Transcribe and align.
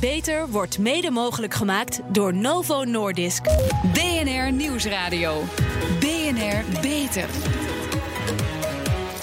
Beter 0.00 0.48
wordt 0.48 0.78
mede 0.78 1.10
mogelijk 1.10 1.54
gemaakt 1.54 2.00
door 2.12 2.34
Novo 2.34 2.84
Nordisk. 2.84 3.42
BNR 3.92 4.52
Nieuwsradio. 4.52 5.42
BNR 6.00 6.80
Beter. 6.80 7.28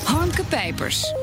Hanke 0.04 0.44
Pijpers. 0.44 1.14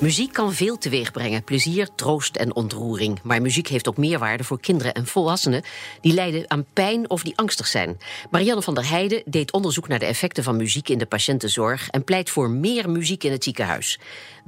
Muziek 0.00 0.32
kan 0.32 0.52
veel 0.52 0.78
teweeg 0.78 1.12
brengen: 1.12 1.44
plezier, 1.44 1.88
troost 1.94 2.36
en 2.36 2.54
ontroering. 2.54 3.20
Maar 3.22 3.42
muziek 3.42 3.68
heeft 3.68 3.88
ook 3.88 3.96
meerwaarde 3.96 4.44
voor 4.44 4.60
kinderen 4.60 4.94
en 4.94 5.06
volwassenen 5.06 5.62
die 6.00 6.12
lijden 6.12 6.50
aan 6.50 6.66
pijn 6.72 7.10
of 7.10 7.22
die 7.22 7.36
angstig 7.36 7.66
zijn. 7.66 7.98
Marianne 8.30 8.62
van 8.62 8.74
der 8.74 8.88
Heijden 8.88 9.22
deed 9.24 9.52
onderzoek 9.52 9.88
naar 9.88 9.98
de 9.98 10.06
effecten 10.06 10.44
van 10.44 10.56
muziek 10.56 10.88
in 10.88 10.98
de 10.98 11.06
patiëntenzorg 11.06 11.88
en 11.88 12.04
pleit 12.04 12.30
voor 12.30 12.50
meer 12.50 12.90
muziek 12.90 13.24
in 13.24 13.32
het 13.32 13.44
ziekenhuis. 13.44 13.98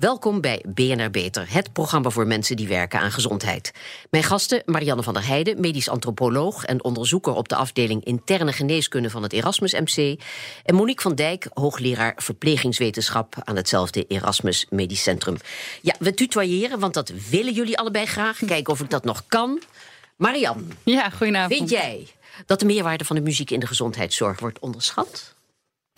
Welkom 0.00 0.40
bij 0.40 0.64
BNR 0.68 1.10
Beter, 1.10 1.52
het 1.52 1.72
programma 1.72 2.10
voor 2.10 2.26
mensen 2.26 2.56
die 2.56 2.68
werken 2.68 3.00
aan 3.00 3.10
gezondheid. 3.10 3.72
Mijn 4.10 4.24
gasten 4.24 4.62
Marianne 4.66 5.02
van 5.02 5.14
der 5.14 5.26
Heijden, 5.26 5.60
medisch 5.60 5.88
antropoloog 5.88 6.64
en 6.64 6.84
onderzoeker 6.84 7.34
op 7.34 7.48
de 7.48 7.54
afdeling 7.56 8.04
interne 8.04 8.52
geneeskunde 8.52 9.10
van 9.10 9.22
het 9.22 9.32
Erasmus 9.32 9.72
MC. 9.72 10.20
En 10.64 10.74
Monique 10.74 11.02
van 11.02 11.14
Dijk, 11.14 11.48
hoogleraar 11.54 12.12
verplegingswetenschap 12.16 13.34
aan 13.44 13.56
hetzelfde 13.56 14.06
Erasmus 14.06 14.66
Medisch 14.70 15.02
Centrum. 15.02 15.36
Ja, 15.82 15.94
we 15.98 16.14
tutoyeren, 16.14 16.78
want 16.78 16.94
dat 16.94 17.12
willen 17.30 17.52
jullie 17.52 17.78
allebei 17.78 18.06
graag. 18.06 18.38
Kijken 18.46 18.72
of 18.72 18.80
ik 18.80 18.90
dat 18.90 19.04
nog 19.04 19.24
kan. 19.28 19.62
Marianne, 20.16 20.62
Ja, 20.84 21.10
goedenavond. 21.10 21.54
vind 21.54 21.70
jij 21.70 22.06
dat 22.46 22.60
de 22.60 22.66
meerwaarde 22.66 23.04
van 23.04 23.16
de 23.16 23.22
muziek 23.22 23.50
in 23.50 23.60
de 23.60 23.66
gezondheidszorg 23.66 24.40
wordt 24.40 24.58
onderschat? 24.58 25.38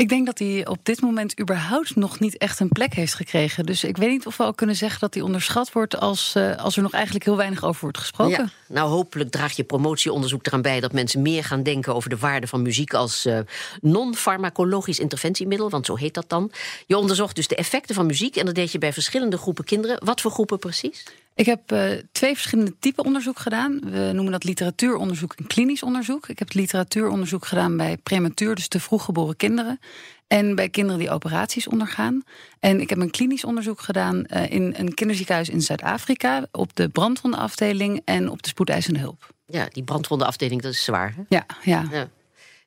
Ik 0.02 0.08
denk 0.08 0.26
dat 0.26 0.38
hij 0.38 0.66
op 0.66 0.78
dit 0.82 1.00
moment 1.00 1.40
überhaupt 1.40 1.96
nog 1.96 2.20
niet 2.20 2.36
echt 2.36 2.60
een 2.60 2.68
plek 2.68 2.94
heeft 2.94 3.14
gekregen. 3.14 3.66
Dus 3.66 3.84
ik 3.84 3.96
weet 3.96 4.10
niet 4.10 4.26
of 4.26 4.36
we 4.36 4.44
al 4.44 4.54
kunnen 4.54 4.76
zeggen 4.76 5.00
dat 5.00 5.14
hij 5.14 5.22
onderschat 5.22 5.72
wordt 5.72 6.00
als, 6.00 6.34
eh, 6.34 6.56
als 6.56 6.76
er 6.76 6.82
nog 6.82 6.92
eigenlijk 6.92 7.24
heel 7.24 7.36
weinig 7.36 7.64
over 7.64 7.80
wordt 7.80 7.98
gesproken. 7.98 8.52
Nou 8.68 8.90
hopelijk 8.90 9.30
draagt 9.30 9.56
je 9.56 9.64
promotieonderzoek 9.64 10.46
eraan 10.46 10.62
bij 10.62 10.80
dat 10.80 10.92
mensen 10.92 11.22
meer 11.22 11.44
gaan 11.44 11.62
denken 11.62 11.94
over 11.94 12.10
de 12.10 12.16
waarde 12.16 12.46
van 12.46 12.62
muziek 12.62 12.94
als 12.94 13.24
eh, 13.24 13.38
non-farmacologisch 13.80 14.98
interventiemiddel, 14.98 15.70
want 15.70 15.86
zo 15.86 15.96
heet 15.96 16.14
dat 16.14 16.28
dan. 16.28 16.52
Je 16.86 16.98
onderzocht 16.98 17.36
dus 17.36 17.48
de 17.48 17.56
effecten 17.56 17.94
van 17.94 18.06
muziek 18.06 18.36
en 18.36 18.46
dat 18.46 18.54
deed 18.54 18.72
je 18.72 18.78
bij 18.78 18.92
verschillende 18.92 19.38
groepen 19.38 19.64
kinderen. 19.64 20.04
Wat 20.04 20.20
voor 20.20 20.30
groepen 20.30 20.58
precies? 20.58 21.04
Ik 21.34 21.46
heb 21.46 21.72
eh, 21.72 21.90
twee 22.12 22.34
verschillende 22.34 22.78
typen 22.78 23.04
onderzoek 23.04 23.38
gedaan. 23.38 23.80
We 23.84 24.10
noemen 24.12 24.32
dat 24.32 24.44
literatuuronderzoek 24.44 25.34
en 25.34 25.46
klinisch 25.46 25.82
onderzoek. 25.82 26.28
Ik 26.28 26.38
heb 26.38 26.52
literatuuronderzoek 26.52 27.46
gedaan 27.46 27.76
bij 27.76 27.96
prematuur, 27.96 28.54
dus 28.54 28.68
te 28.68 28.80
vroeg 28.80 29.04
geboren 29.04 29.36
kinderen. 29.36 29.78
En 30.26 30.54
bij 30.54 30.68
kinderen 30.68 30.98
die 30.98 31.10
operaties 31.10 31.68
ondergaan. 31.68 32.22
En 32.60 32.80
ik 32.80 32.88
heb 32.88 32.98
een 32.98 33.10
klinisch 33.10 33.44
onderzoek 33.44 33.80
gedaan 33.80 34.26
eh, 34.26 34.50
in 34.50 34.74
een 34.76 34.94
kinderziekenhuis 34.94 35.48
in 35.48 35.60
Zuid-Afrika. 35.60 36.46
Op 36.50 36.76
de 36.76 36.88
brandwondenafdeling 36.88 38.02
en 38.04 38.30
op 38.30 38.42
de 38.42 38.48
spoedeisende 38.48 38.98
hulp. 38.98 39.34
Ja, 39.46 39.68
die 39.72 39.82
brandwondenafdeling, 39.82 40.62
dat 40.62 40.72
is 40.72 40.84
zwaar. 40.84 41.14
Hè? 41.16 41.22
Ja, 41.28 41.46
ja. 41.62 41.86
Ja. 41.90 42.08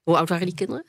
Hoe 0.04 0.18
oud 0.18 0.30
waren 0.30 0.46
die 0.46 0.56
kinderen? 0.56 0.86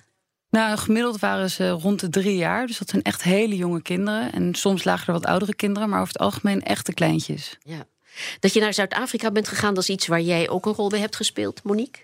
Nou, 0.51 0.77
gemiddeld 0.79 1.19
waren 1.21 1.51
ze 1.51 1.69
rond 1.71 2.01
de 2.01 2.09
drie 2.09 2.37
jaar. 2.37 2.67
Dus 2.67 2.79
dat 2.79 2.89
zijn 2.89 3.03
echt 3.03 3.23
hele 3.23 3.57
jonge 3.57 3.83
kinderen. 3.83 4.33
En 4.33 4.55
soms 4.55 4.85
lagen 4.85 5.07
er 5.07 5.13
wat 5.13 5.27
oudere 5.27 5.55
kinderen, 5.55 5.89
maar 5.89 6.01
over 6.01 6.13
het 6.13 6.23
algemeen 6.23 6.63
echte 6.63 6.95
kleintjes. 6.95 7.57
Ja. 7.63 7.85
Dat 8.41 8.53
je 8.53 8.61
naar 8.61 8.75
Zuid-Afrika 8.75 9.31
bent 9.31 9.49
gegaan, 9.49 9.75
dat 9.75 9.83
is 9.83 9.89
iets 9.91 10.07
waar 10.07 10.21
jij 10.21 10.49
ook 10.49 10.67
een 10.67 10.73
rol 10.73 10.89
bij 10.89 10.99
hebt 11.01 11.17
gespeeld, 11.17 11.61
Monique? 11.65 12.03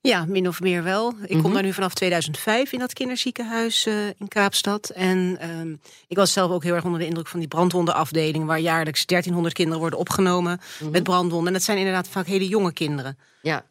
Ja, 0.00 0.24
min 0.24 0.48
of 0.48 0.60
meer 0.60 0.82
wel. 0.82 1.14
Ik 1.22 1.30
Mhm. 1.30 1.40
kom 1.42 1.52
daar 1.52 1.62
nu 1.62 1.72
vanaf 1.72 1.94
2005 1.94 2.72
in 2.72 2.78
dat 2.78 2.92
kinderziekenhuis 2.92 3.86
eh, 3.86 4.06
in 4.06 4.28
Kaapstad. 4.28 4.88
En 4.90 5.36
ehm, 5.40 5.74
ik 6.08 6.16
was 6.16 6.32
zelf 6.32 6.50
ook 6.50 6.62
heel 6.62 6.74
erg 6.74 6.84
onder 6.84 7.00
de 7.00 7.06
indruk 7.06 7.26
van 7.28 7.38
die 7.38 7.48
brandwondenafdeling... 7.48 8.44
waar 8.44 8.60
jaarlijks 8.60 9.06
1300 9.06 9.54
kinderen 9.54 9.80
worden 9.80 9.98
opgenomen 9.98 10.60
Mhm. 10.80 10.90
met 10.90 11.02
brandwonden. 11.02 11.46
En 11.46 11.52
dat 11.52 11.62
zijn 11.62 11.78
inderdaad 11.78 12.08
vaak 12.08 12.26
hele 12.26 12.48
jonge 12.48 12.72
kinderen. 12.72 13.18
Ja. 13.42 13.64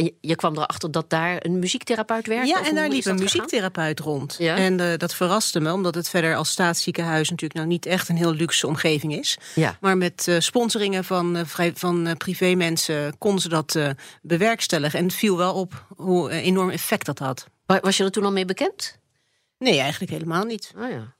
En 0.00 0.06
je, 0.06 0.14
je 0.20 0.34
kwam 0.36 0.56
erachter 0.56 0.90
dat 0.90 1.10
daar 1.10 1.36
een 1.44 1.58
muziektherapeut 1.58 2.26
werkte? 2.26 2.48
Ja, 2.48 2.64
en 2.66 2.74
daar 2.74 2.88
liep 2.88 2.96
een 2.96 3.02
gegaan? 3.02 3.18
muziektherapeut 3.18 4.00
rond. 4.00 4.36
Ja? 4.38 4.56
En 4.56 4.80
eh, 4.80 4.96
dat 4.98 5.14
verraste 5.14 5.60
me, 5.60 5.72
omdat 5.72 5.94
het 5.94 6.08
verder 6.08 6.36
als 6.36 6.50
staatsziekenhuis... 6.50 7.30
natuurlijk 7.30 7.54
nou 7.60 7.66
niet 7.66 7.86
echt 7.86 8.08
een 8.08 8.16
heel 8.16 8.32
luxe 8.32 8.66
omgeving 8.66 9.14
is. 9.18 9.38
Ja. 9.54 9.76
Maar 9.80 9.96
met 9.96 10.28
eh, 10.28 10.38
sponsoringen 10.38 11.04
van, 11.04 11.36
eh, 11.36 11.44
vrij, 11.46 11.72
van 11.74 12.14
privémensen 12.18 13.18
konden 13.18 13.40
ze 13.42 13.48
dat 13.48 13.78
bewerkstelligen. 14.22 14.98
En 14.98 15.04
het 15.04 15.14
viel 15.14 15.36
wel 15.36 15.54
op 15.54 15.84
hoe 15.96 16.30
enorm 16.30 16.70
effect 16.70 17.06
dat 17.06 17.18
had. 17.18 17.46
Wa- 17.66 17.80
Was 17.80 17.96
je 17.96 18.04
er 18.04 18.10
toen 18.10 18.24
al 18.24 18.32
mee 18.32 18.44
bekend? 18.44 18.98
Nee, 19.58 19.78
eigenlijk 19.80 20.12
helemaal 20.12 20.44
niet. 20.44 20.72
Oh 20.78 20.90
ja. 20.90 21.14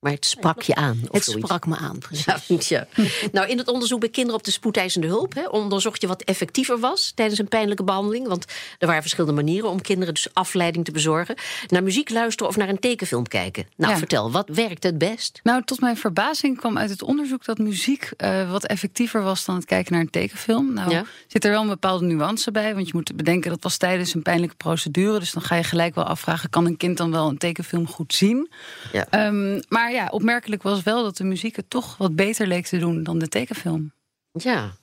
Maar 0.00 0.12
het 0.12 0.26
sprak 0.26 0.62
je 0.62 0.74
aan. 0.74 0.98
Of 1.08 1.12
Het 1.12 1.24
zoiets. 1.24 1.44
sprak 1.44 1.66
me 1.66 1.76
aan, 1.76 1.98
precies. 1.98 2.68
Ja, 2.68 2.86
nou, 3.32 3.48
in 3.48 3.58
het 3.58 3.68
onderzoek 3.68 4.00
bij 4.00 4.08
kinderen 4.08 4.38
op 4.38 4.44
de 4.44 4.50
spoedeisende 4.50 5.06
hulp 5.06 5.34
hè, 5.34 5.46
onderzocht 5.48 6.00
je 6.00 6.06
wat 6.06 6.22
effectiever 6.22 6.78
was 6.78 7.12
tijdens 7.14 7.38
een 7.38 7.48
pijnlijke 7.48 7.84
behandeling. 7.84 8.26
Want 8.28 8.44
er 8.78 8.86
waren 8.86 9.02
verschillende 9.02 9.34
manieren 9.42 9.70
om 9.70 9.80
kinderen 9.80 10.14
dus 10.14 10.28
afleiding 10.34 10.84
te 10.84 10.90
bezorgen. 10.92 11.34
Naar 11.66 11.82
muziek 11.82 12.10
luisteren 12.10 12.48
of 12.48 12.56
naar 12.56 12.68
een 12.68 12.78
tekenfilm 12.78 13.26
kijken. 13.28 13.66
Nou, 13.76 13.92
Ja. 13.92 13.98
vertel, 13.98 14.30
wat 14.30 14.48
werkt 14.48 14.82
het 14.82 14.98
best? 14.98 15.40
Nou, 15.42 15.62
tot 15.64 15.80
mijn 15.80 15.96
verbazing 15.96 16.58
kwam 16.58 16.78
uit 16.78 16.90
het 16.90 17.02
onderzoek 17.02 17.44
dat 17.44 17.58
muziek 17.58 18.10
eh, 18.16 18.50
wat 18.50 18.66
effectiever 18.66 19.22
was 19.22 19.44
dan 19.44 19.54
het 19.54 19.64
kijken 19.64 19.92
naar 19.92 20.00
een 20.02 20.10
tekenfilm. 20.10 20.72
Nou, 20.72 21.04
zit 21.26 21.44
er 21.44 21.50
wel 21.50 21.62
een 21.62 21.68
bepaalde 21.68 22.04
nuance 22.06 22.50
bij, 22.50 22.74
want 22.74 22.86
je 22.86 22.92
moet 22.94 23.16
bedenken 23.16 23.50
dat 23.50 23.62
was 23.62 23.76
tijdens 23.76 24.14
een 24.14 24.22
pijnlijke 24.22 24.56
procedure. 24.56 25.18
Dus 25.18 25.32
dan 25.32 25.42
ga 25.42 25.54
je 25.54 25.64
gelijk 25.64 25.94
wel 25.94 26.04
afvragen: 26.04 26.50
kan 26.50 26.66
een 26.66 26.76
kind 26.76 26.96
dan 26.96 27.10
wel 27.10 27.28
een 27.28 27.38
tekenfilm 27.38 27.86
goed 27.88 28.14
zien? 28.14 28.50
Ja. 28.92 29.06
Ehm, 29.10 29.60
maar 29.68 29.85
ja, 29.92 30.08
opmerkelijk 30.08 30.62
was 30.62 30.82
wel 30.82 31.02
dat 31.02 31.16
de 31.16 31.24
muziek 31.24 31.56
het 31.56 31.70
toch 31.70 31.96
wat 31.96 32.16
beter 32.16 32.46
leek 32.46 32.66
te 32.66 32.78
doen 32.78 33.02
dan 33.02 33.18
de 33.18 33.28
tekenfilm. 33.28 33.92
Ja. 34.32 34.76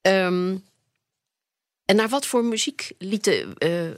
Ehm, 0.00 0.56
en 1.84 1.96
naar 1.96 2.08
wat 2.08 2.26
voor 2.26 2.44
muziek 2.44 2.92
lieten, 2.98 3.54
eh, 3.54 3.90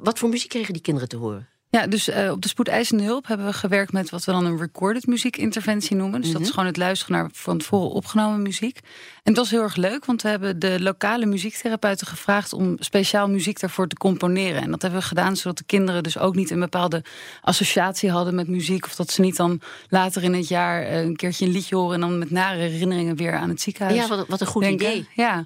wat 0.00 0.18
voor 0.18 0.28
muziek 0.28 0.48
kregen 0.48 0.72
die 0.72 0.82
kinderen 0.82 1.08
te 1.08 1.16
horen? 1.16 1.48
Ja, 1.68 1.86
dus 1.86 2.08
eh, 2.08 2.30
op 2.30 2.42
de 2.42 2.48
spoedeisende 2.48 3.04
hulp 3.04 3.26
hebben 3.26 3.46
we 3.46 3.52
gewerkt 3.52 3.92
met 3.92 4.10
wat 4.10 4.24
we 4.24 4.32
dan 4.32 4.44
een 4.44 4.58
recorded 4.58 5.06
muziekinterventie 5.06 5.96
noemen. 5.96 6.20
Dus 6.20 6.32
dat 6.32 6.40
is 6.40 6.50
gewoon 6.50 6.66
het 6.66 6.76
luisteren 6.76 7.16
naar 7.16 7.28
van 7.32 7.58
tevoren 7.58 7.90
opgenomen 7.90 8.42
muziek. 8.42 8.76
En 8.76 9.32
het 9.32 9.36
was 9.36 9.50
heel 9.50 9.62
erg 9.62 9.76
leuk, 9.76 10.04
want 10.04 10.22
we 10.22 10.28
hebben 10.28 10.58
de 10.58 10.80
lokale 10.80 11.26
muziektherapeuten 11.26 12.06
gevraagd 12.06 12.52
om 12.52 12.76
speciaal 12.78 13.28
muziek 13.28 13.60
daarvoor 13.60 13.88
te 13.88 13.96
componeren. 13.96 14.62
En 14.62 14.70
dat 14.70 14.82
hebben 14.82 15.00
we 15.00 15.06
gedaan 15.06 15.36
zodat 15.36 15.58
de 15.58 15.64
kinderen 15.64 16.02
dus 16.02 16.18
ook 16.18 16.34
niet 16.34 16.50
een 16.50 16.60
bepaalde 16.60 17.04
associatie 17.40 18.10
hadden 18.10 18.34
met 18.34 18.48
muziek. 18.48 18.84
Of 18.84 18.94
dat 18.94 19.10
ze 19.10 19.20
niet 19.20 19.36
dan 19.36 19.60
later 19.88 20.22
in 20.22 20.34
het 20.34 20.48
jaar 20.48 20.82
eh, 20.82 21.02
een 21.02 21.16
keertje 21.16 21.46
een 21.46 21.52
liedje 21.52 21.76
horen 21.76 21.94
en 21.94 22.00
dan 22.00 22.18
met 22.18 22.30
nare 22.30 22.58
herinneringen 22.58 23.16
weer 23.16 23.34
aan 23.34 23.48
het 23.48 23.60
ziekenhuis. 23.60 23.98
Ja, 23.98 24.08
wat, 24.08 24.26
wat 24.28 24.40
een 24.40 24.46
goed 24.46 24.62
denken. 24.62 24.86
idee. 24.86 25.08
Ja. 25.14 25.44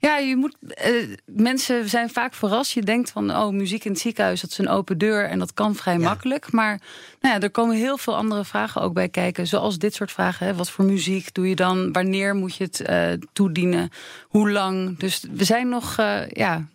Ja, 0.00 0.16
je 0.18 0.36
moet. 0.36 0.56
eh, 0.68 0.92
mensen 1.26 1.88
zijn 1.88 2.10
vaak 2.10 2.34
verrast. 2.34 2.72
Je 2.72 2.82
denkt 2.82 3.10
van, 3.10 3.30
oh, 3.30 3.48
muziek 3.48 3.84
in 3.84 3.90
het 3.90 4.00
ziekenhuis, 4.00 4.40
dat 4.40 4.50
is 4.50 4.58
een 4.58 4.68
open 4.68 4.98
deur 4.98 5.24
en 5.24 5.38
dat 5.38 5.54
kan 5.54 5.74
vrij 5.74 5.98
makkelijk. 5.98 6.52
Maar 6.52 6.80
nou 7.20 7.34
ja, 7.34 7.40
er 7.40 7.50
komen 7.50 7.76
heel 7.76 7.98
veel 7.98 8.16
andere 8.16 8.44
vragen 8.44 8.80
ook 8.80 8.92
bij 8.94 9.08
kijken. 9.08 9.46
Zoals 9.46 9.78
dit 9.78 9.94
soort 9.94 10.12
vragen. 10.12 10.46
Hè. 10.46 10.54
Wat 10.54 10.70
voor 10.70 10.84
muziek 10.84 11.34
doe 11.34 11.48
je 11.48 11.54
dan? 11.56 11.92
Wanneer 11.92 12.34
moet 12.34 12.56
je 12.56 12.64
het 12.64 12.80
eh, 12.80 13.08
toedienen? 13.32 13.90
Hoe 14.28 14.50
lang? 14.50 14.98
Dus 14.98 15.24
we 15.32 15.44
zijn 15.44 15.68
nog, 15.68 15.96
eh, 15.98 16.28
ja. 16.28 16.68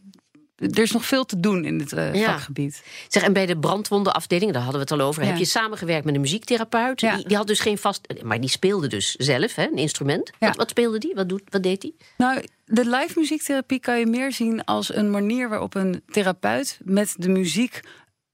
Er 0.56 0.80
is 0.80 0.92
nog 0.92 1.06
veel 1.06 1.26
te 1.26 1.40
doen 1.40 1.66
in 1.66 1.78
dit 1.78 1.90
Ja. 1.92 2.14
vakgebied. 2.26 2.84
Zeg, 3.08 3.24
en 3.24 3.34
bij 3.34 3.46
de 3.46 3.58
brandwondenafdeling, 3.58 4.52
daar 4.54 4.62
hadden 4.62 4.82
we 4.82 4.88
het 4.92 5.02
al 5.02 5.08
over, 5.08 5.24
Ja. 5.24 5.30
heb 5.30 5.38
je 5.38 5.46
samengewerkt 5.46 6.06
met 6.06 6.16
een 6.16 6.22
muziektherapeut. 6.22 7.02
Ja. 7.02 7.16
Die, 7.16 7.28
die 7.28 7.38
had 7.38 7.48
dus 7.48 7.60
geen 7.60 7.78
vast, 7.78 8.08
maar 8.24 8.40
die 8.42 8.50
speelde 8.50 8.88
dus 8.88 9.12
zelf, 9.16 9.56
hè, 9.56 9.64
een 9.64 9.78
instrument. 9.78 10.32
Ja. 10.40 10.48
Wat, 10.48 10.56
wat 10.56 10.70
speelde 10.70 10.98
die? 10.98 11.14
Wat, 11.16 11.30
doet, 11.30 11.42
wat 11.50 11.64
deed 11.64 11.82
hij? 11.82 11.94
Nou, 12.18 12.44
de 12.66 12.90
live 12.90 13.14
muziektherapie 13.16 13.80
kan 13.80 14.00
je 14.00 14.06
meer 14.06 14.32
zien 14.32 14.64
als 14.64 14.96
een 14.96 15.12
manier 15.12 15.50
waarop 15.50 15.76
een 15.76 16.04
therapeut 16.08 16.80
met 16.84 17.16
de 17.18 17.30
muziek 17.30 17.82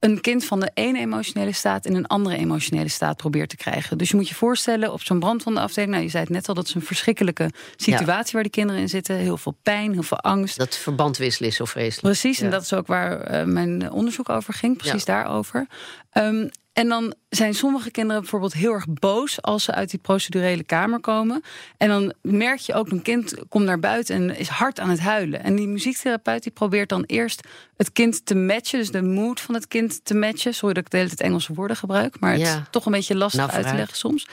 een 0.01 0.21
kind 0.21 0.45
van 0.45 0.59
de 0.59 0.71
ene 0.73 0.99
emotionele 0.99 1.51
staat 1.51 1.85
in 1.85 1.95
een 1.95 2.07
andere 2.07 2.37
emotionele 2.37 2.89
staat 2.89 3.17
probeert 3.17 3.49
te 3.49 3.55
krijgen. 3.55 3.97
Dus 3.97 4.09
je 4.09 4.15
moet 4.15 4.27
je 4.27 4.35
voorstellen 4.35 4.93
op 4.93 5.01
zo'n 5.01 5.19
brandwondenafdeling. 5.19 5.91
Nou, 5.91 6.03
je 6.03 6.09
zei 6.09 6.23
het 6.23 6.31
net 6.31 6.47
al, 6.47 6.53
dat 6.53 6.67
is 6.67 6.73
een 6.73 6.81
verschrikkelijke 6.81 7.51
situatie 7.75 8.33
waar 8.33 8.43
die 8.43 8.51
kinderen 8.51 8.81
in 8.81 8.89
zitten. 8.89 9.15
Heel 9.15 9.37
veel 9.37 9.57
pijn, 9.63 9.93
heel 9.93 10.03
veel 10.03 10.19
angst. 10.19 10.57
Dat 10.57 10.77
verband 10.77 11.17
wisselen 11.17 11.49
is 11.49 11.55
zo 11.55 11.65
vreselijk. 11.65 12.01
Precies, 12.01 12.41
en 12.41 12.49
dat 12.49 12.61
is 12.61 12.73
ook 12.73 12.87
waar 12.87 13.21
eh, 13.21 13.45
mijn 13.45 13.91
onderzoek 13.91 14.29
over 14.29 14.53
ging, 14.53 14.77
precies 14.77 15.05
daarover. 15.05 15.67
Ehm, 16.11 16.47
en 16.73 16.87
dan 16.87 17.13
zijn 17.29 17.53
sommige 17.53 17.91
kinderen 17.91 18.21
bijvoorbeeld 18.21 18.53
heel 18.53 18.73
erg 18.73 18.85
boos 18.87 19.41
als 19.41 19.63
ze 19.63 19.71
uit 19.73 19.89
die 19.89 19.99
procedurele 19.99 20.63
kamer 20.63 20.99
komen. 20.99 21.41
En 21.77 21.87
dan 21.87 22.13
merk 22.21 22.59
je 22.59 22.73
ook, 22.73 22.91
een 22.91 23.01
kind 23.01 23.33
komt 23.49 23.65
naar 23.65 23.79
buiten 23.79 24.15
en 24.15 24.37
is 24.37 24.47
hard 24.47 24.79
aan 24.79 24.89
het 24.89 24.99
huilen. 24.99 25.43
En 25.43 25.55
die 25.55 25.67
muziektherapeut 25.67 26.43
die 26.43 26.51
probeert 26.51 26.89
dan 26.89 27.03
eerst 27.03 27.47
het 27.77 27.91
kind 27.91 28.25
te 28.25 28.35
matchen, 28.35 28.79
dus 28.79 28.91
de 28.91 29.01
mood 29.01 29.39
van 29.41 29.55
het 29.55 29.67
kind 29.67 30.05
te 30.05 30.13
matchen. 30.15 30.53
Sorry 30.53 30.73
dat 30.73 30.83
ik 30.85 30.89
de 30.91 30.97
hele 30.97 31.09
tijd 31.09 31.21
Engelse 31.21 31.53
woorden 31.53 31.77
gebruik, 31.77 32.19
maar 32.19 32.31
het 32.31 32.41
Ja. 32.41 32.55
is 32.55 32.61
toch 32.71 32.85
een 32.85 32.91
beetje 32.91 33.15
lastig 33.15 33.45
Nou, 33.45 33.51
uit 33.57 33.67
te 33.67 33.75
leggen 33.75 33.97
soms. 33.97 34.27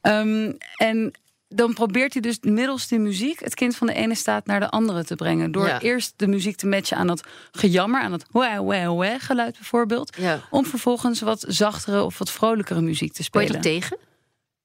Ehm, 0.00 0.52
en 0.76 1.12
dan 1.54 1.74
probeert 1.74 2.12
hij 2.12 2.22
dus 2.22 2.38
middels 2.40 2.88
die 2.88 2.98
muziek 2.98 3.40
het 3.40 3.54
kind 3.54 3.76
van 3.76 3.86
de 3.86 3.92
ene 3.92 4.14
staat 4.14 4.46
naar 4.46 4.60
de 4.60 4.70
andere 4.70 5.04
te 5.04 5.14
brengen. 5.14 5.52
Door 5.52 5.66
Ja. 5.66 5.80
eerst 5.80 6.12
de 6.16 6.26
muziek 6.26 6.56
te 6.56 6.66
matchen 6.66 6.96
aan 6.96 7.06
dat 7.06 7.24
gejammer, 7.52 8.00
aan 8.00 8.10
dat 8.10 8.24
wah, 8.30 8.58
wah, 8.66 8.96
wah 8.96 9.20
geluid 9.20 9.52
bijvoorbeeld. 9.54 10.16
Ja. 10.18 10.40
Om 10.50 10.66
vervolgens 10.66 11.20
wat 11.20 11.44
zachtere 11.48 12.02
of 12.02 12.18
wat 12.18 12.30
vrolijkere 12.30 12.80
muziek 12.80 13.12
te 13.12 13.30
Kon 13.30 13.40
je 13.42 13.46
spelen. 13.48 13.54
er 13.64 13.70
tegen? 13.80 13.98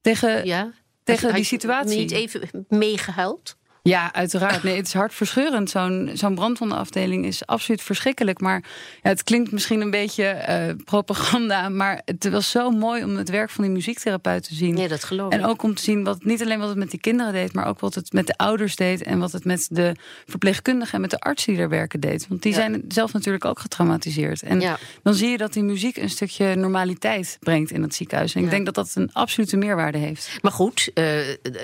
Tegen, 0.01 0.45
Ja. 0.45 0.71
tegen 1.03 1.27
die 1.29 1.37
je 1.37 1.43
situatie. 1.43 1.97
Niet 1.99 2.11
even 2.11 2.65
meegehuild? 2.69 3.55
Ja, 3.87 4.13
uiteraard. 4.13 4.63
Nee, 4.63 4.75
het 4.75 4.87
is 4.87 4.93
hartverscheurend. 4.93 5.69
Zo'n 5.69 6.09
zo'n 6.13 6.35
brandwondenafdeling 6.35 7.25
is 7.25 7.45
absoluut 7.45 7.81
verschrikkelijk. 7.81 8.39
Maar 8.39 8.63
ja, 9.03 9.09
het 9.09 9.23
klinkt 9.23 9.51
misschien 9.51 9.81
een 9.81 9.91
beetje 9.91 10.23
eh, 10.25 10.73
propaganda. 10.85 11.69
Maar 11.69 12.01
het 12.05 12.29
was 12.29 12.49
zo 12.49 12.69
mooi 12.71 13.03
om 13.03 13.15
het 13.17 13.29
werk 13.29 13.49
van 13.49 13.63
die 13.63 13.73
muziektherapeut 13.73 14.43
te 14.43 14.53
zien. 14.55 14.77
Ja, 14.77 14.87
dat 14.87 15.03
geloof 15.03 15.33
ik. 15.33 15.39
En 15.39 15.45
ook 15.45 15.63
om 15.63 15.75
te 15.75 15.81
zien 15.83 16.03
wat 16.03 16.23
niet 16.23 16.41
alleen 16.41 16.59
wat 16.59 16.69
het 16.69 16.77
met 16.77 16.91
die 16.91 16.99
kinderen 16.99 17.33
deed, 17.33 17.53
maar 17.53 17.67
ook 17.67 17.79
wat 17.79 17.95
het 17.95 18.13
met 18.13 18.27
de 18.27 18.37
ouders 18.37 18.75
deed. 18.75 19.03
En 19.03 19.19
wat 19.19 19.31
het 19.31 19.45
met 19.45 19.67
de 19.71 19.95
verpleegkundigen 20.27 20.93
en 20.93 21.01
met 21.01 21.09
de 21.09 21.19
artsen 21.19 21.53
die 21.53 21.61
er 21.61 21.69
werken 21.69 21.99
deed. 21.99 22.25
Want 22.29 22.41
die 22.41 22.51
Ja. 22.51 22.57
zijn 22.57 22.83
zelf 22.87 23.13
natuurlijk 23.13 23.45
ook 23.45 23.59
getraumatiseerd. 23.59 24.41
En 24.43 24.59
Ja. 24.59 24.77
dan 25.03 25.13
zie 25.13 25.29
je 25.29 25.37
dat 25.37 25.53
die 25.53 25.63
muziek 25.63 25.97
een 25.97 26.09
stukje 26.09 26.55
normaliteit 26.55 27.37
brengt 27.39 27.71
in 27.71 27.81
het 27.81 27.95
ziekenhuis. 27.95 28.33
En 28.35 28.43
ik 28.43 28.49
denk 28.49 28.65
dat 28.65 28.75
dat 28.75 28.91
een 28.95 29.09
absolute 29.13 29.57
meerwaarde 29.57 29.97
heeft. 29.97 30.37
Maar 30.41 30.51
goed, 30.51 30.91
eh, 30.93 31.03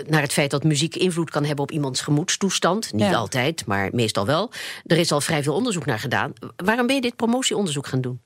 naar 0.07 0.21
het 0.21 0.33
feit 0.33 0.51
dat 0.51 0.63
muziek 0.63 0.95
invloed 0.95 1.29
kan 1.29 1.45
hebben 1.45 1.63
op 1.63 1.71
iemands 1.71 2.01
gemoedstoestand. 2.13 2.93
Niet 2.93 3.01
Ja. 3.01 3.13
altijd, 3.15 3.65
maar 3.65 3.89
meestal 3.91 4.25
wel. 4.25 4.51
Er 4.85 4.97
is 4.97 5.11
al 5.11 5.21
vrij 5.21 5.43
veel 5.43 5.53
onderzoek 5.53 5.85
naar 5.85 5.99
gedaan. 5.99 6.33
Waarom 6.55 6.85
ben 6.87 6.95
je 6.95 7.01
dit 7.01 7.15
promotieonderzoek 7.15 7.87
gaan 7.87 8.01
doen? 8.01 8.21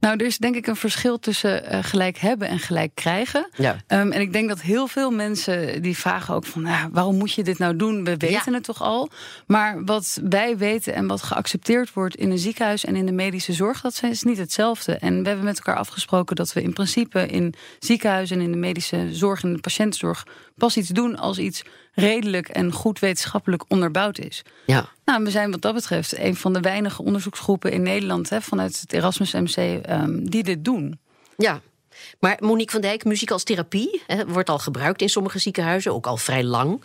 Nou, 0.00 0.16
er 0.16 0.26
is 0.26 0.38
denk 0.38 0.56
ik 0.56 0.66
een 0.66 0.76
verschil 0.76 1.18
tussen 1.18 1.64
eh, 1.64 1.78
gelijk 1.84 2.18
hebben 2.18 2.48
en 2.48 2.58
gelijk 2.58 2.94
krijgen. 2.94 3.48
Ja. 3.56 3.76
Ehm, 3.86 4.10
en 4.10 4.20
ik 4.20 4.32
denk 4.32 4.48
dat 4.48 4.60
heel 4.60 4.86
veel 4.86 5.10
mensen 5.10 5.82
die 5.82 5.96
vragen 5.96 6.34
ook 6.34 6.44
van... 6.46 6.62
Nou, 6.62 6.88
waarom 6.92 7.16
moet 7.16 7.32
je 7.32 7.42
dit 7.42 7.58
nou 7.58 7.76
doen? 7.76 8.04
We 8.04 8.16
weten 8.16 8.52
Ja. 8.52 8.52
het 8.52 8.64
toch 8.64 8.82
al? 8.82 9.08
Maar 9.46 9.84
wat 9.84 10.20
wij 10.24 10.56
weten 10.56 10.94
en 10.94 11.06
wat 11.06 11.22
geaccepteerd 11.22 11.92
wordt 11.92 12.14
in 12.16 12.30
een 12.30 12.38
ziekenhuis... 12.38 12.84
en 12.84 12.96
in 12.96 13.06
de 13.06 13.12
medische 13.12 13.52
zorg, 13.52 13.80
dat 13.80 14.00
is 14.02 14.22
niet 14.22 14.38
hetzelfde. 14.38 14.92
En 14.94 15.22
we 15.22 15.26
hebben 15.28 15.44
met 15.44 15.56
elkaar 15.56 15.76
afgesproken 15.76 16.36
dat 16.36 16.52
we 16.52 16.62
in 16.62 16.72
principe... 16.72 17.26
in 17.26 17.54
ziekenhuizen 17.78 18.36
en 18.36 18.42
in 18.42 18.52
de 18.52 18.58
medische 18.58 19.08
zorg 19.10 19.42
en 19.42 19.52
de 19.52 19.60
patiëntenzorg... 19.60 20.26
pas 20.56 20.76
iets 20.76 20.88
doen 20.88 21.16
als 21.16 21.38
iets 21.38 21.62
redelijk 21.92 22.48
en 22.48 22.72
goed 22.72 22.98
wetenschappelijk 22.98 23.64
onderbouwd 23.68 24.18
is. 24.18 24.42
Ja. 24.66 24.88
Nou, 25.04 25.24
we 25.24 25.30
zijn 25.30 25.50
wat 25.50 25.62
dat 25.62 25.74
betreft 25.74 26.18
een 26.18 26.36
van 26.36 26.52
de 26.52 26.60
weinige 26.60 27.02
onderzoeksgroepen 27.02 27.72
in 27.72 27.82
Nederland... 27.82 28.28
Hè, 28.28 28.40
vanuit 28.40 28.80
het 28.80 28.92
Erasmus 28.92 29.32
MC 29.32 29.56
ehm, 29.56 30.24
die 30.24 30.42
dit 30.42 30.64
doen. 30.64 30.98
Ja. 31.36 31.60
Maar 32.18 32.36
Monique 32.40 32.72
van 32.72 32.80
Dijk, 32.80 33.04
muziek 33.04 33.30
als 33.30 33.44
therapie 33.44 34.02
hè, 34.06 34.26
wordt 34.26 34.50
al 34.50 34.58
gebruikt 34.58 35.02
in 35.02 35.08
sommige 35.08 35.38
ziekenhuizen, 35.38 35.94
ook 35.94 36.06
al 36.06 36.16
vrij 36.16 36.44
lang. 36.44 36.82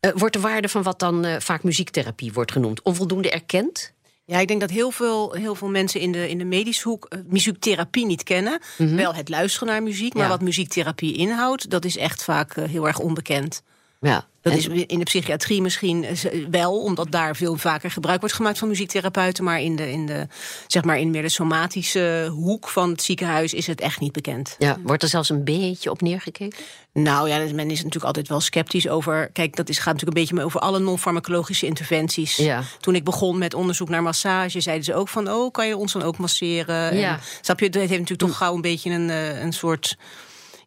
Eh, 0.00 0.10
wordt 0.14 0.34
de 0.34 0.40
waarde 0.40 0.68
van 0.68 0.82
wat 0.82 0.98
dan 0.98 1.24
eh, 1.24 1.40
vaak 1.40 1.62
muziektherapie 1.62 2.32
wordt 2.32 2.52
genoemd 2.52 2.82
onvoldoende 2.82 3.30
erkend? 3.30 3.92
Ja, 4.24 4.38
ik 4.38 4.48
denk 4.48 4.60
dat 4.60 4.70
heel 4.70 4.90
veel, 4.90 5.32
heel 5.32 5.54
veel 5.54 5.68
mensen 5.68 6.00
in 6.00 6.12
de, 6.12 6.28
in 6.28 6.38
de 6.38 6.44
medische 6.44 6.88
hoek 6.88 7.04
eh, 7.08 7.18
muziektherapie 7.26 8.06
niet 8.06 8.22
kennen. 8.22 8.60
Wel 8.76 9.14
het 9.14 9.28
luisteren 9.28 9.68
naar 9.68 9.82
muziek, 9.82 10.14
maar 10.14 10.22
Ja. 10.22 10.28
wat 10.28 10.40
muziektherapie 10.40 11.16
inhoudt, 11.16 11.70
dat 11.70 11.84
is 11.84 11.96
echt 11.96 12.24
vaak 12.24 12.54
heel 12.54 12.86
erg 12.86 12.98
onbekend. 12.98 13.62
Ja. 14.00 14.26
Dat 14.40 14.52
is 14.52 14.66
in 14.66 14.98
de 14.98 15.04
psychiatrie 15.04 15.62
misschien 15.62 16.04
eh, 16.04 16.16
wel, 16.50 16.82
omdat 16.82 17.10
daar 17.10 17.36
veel 17.36 17.56
vaker 17.56 17.90
gebruik 17.90 18.20
wordt 18.20 18.34
gemaakt 18.34 18.58
van 18.58 18.68
muziektherapeuten. 18.68 19.44
Maar 19.44 19.60
in, 19.60 19.76
de, 19.76 19.90
in, 19.90 20.06
de, 20.06 20.26
zeg 20.66 20.84
maar 20.84 20.98
in 20.98 21.10
meer 21.10 21.22
de 21.22 21.28
somatische 21.28 22.30
hoek 22.32 22.68
van 22.68 22.90
het 22.90 23.02
ziekenhuis 23.02 23.54
is 23.54 23.66
het 23.66 23.80
echt 23.80 24.00
niet 24.00 24.12
bekend. 24.12 24.56
ja, 24.58 24.78
wordt 24.82 25.02
er 25.02 25.08
zelfs 25.08 25.28
een 25.28 25.44
beetje 25.44 25.90
op 25.90 26.00
neergekeken? 26.00 26.58
Nou 26.92 27.28
ja, 27.28 27.38
men 27.38 27.70
is 27.70 27.76
natuurlijk 27.78 28.04
altijd 28.04 28.28
wel 28.28 28.40
sceptisch 28.40 28.88
over. 28.88 29.30
Kijk, 29.32 29.56
dat 29.56 29.68
is, 29.68 29.78
gaat 29.78 29.92
natuurlijk 29.92 30.18
een 30.18 30.24
beetje 30.26 30.44
over 30.44 30.60
alle 30.60 30.78
non-farmacologische 30.78 31.66
interventies. 31.66 32.36
Ja. 32.36 32.62
Toen 32.80 32.94
ik 32.94 33.04
begon 33.04 33.38
met 33.38 33.54
onderzoek 33.54 33.88
naar 33.88 34.02
massage, 34.02 34.60
zeiden 34.60 34.84
ze 34.84 34.94
ook 34.94 35.08
van: 35.08 35.30
Oh, 35.30 35.50
kan 35.50 35.66
je 35.66 35.76
ons 35.76 35.92
dan 35.92 36.02
ook 36.02 36.18
masseren? 36.18 36.96
Ja. 36.96 37.12
En, 37.12 37.20
snap 37.40 37.58
je? 37.58 37.64
Het 37.64 37.74
heeft 37.74 37.90
natuurlijk 37.90 38.18
toch 38.18 38.36
gauw 38.36 38.54
een 38.54 38.60
beetje 38.60 38.90
een, 38.90 39.10
eh, 39.10 39.42
een 39.42 39.52
soort. 39.52 39.96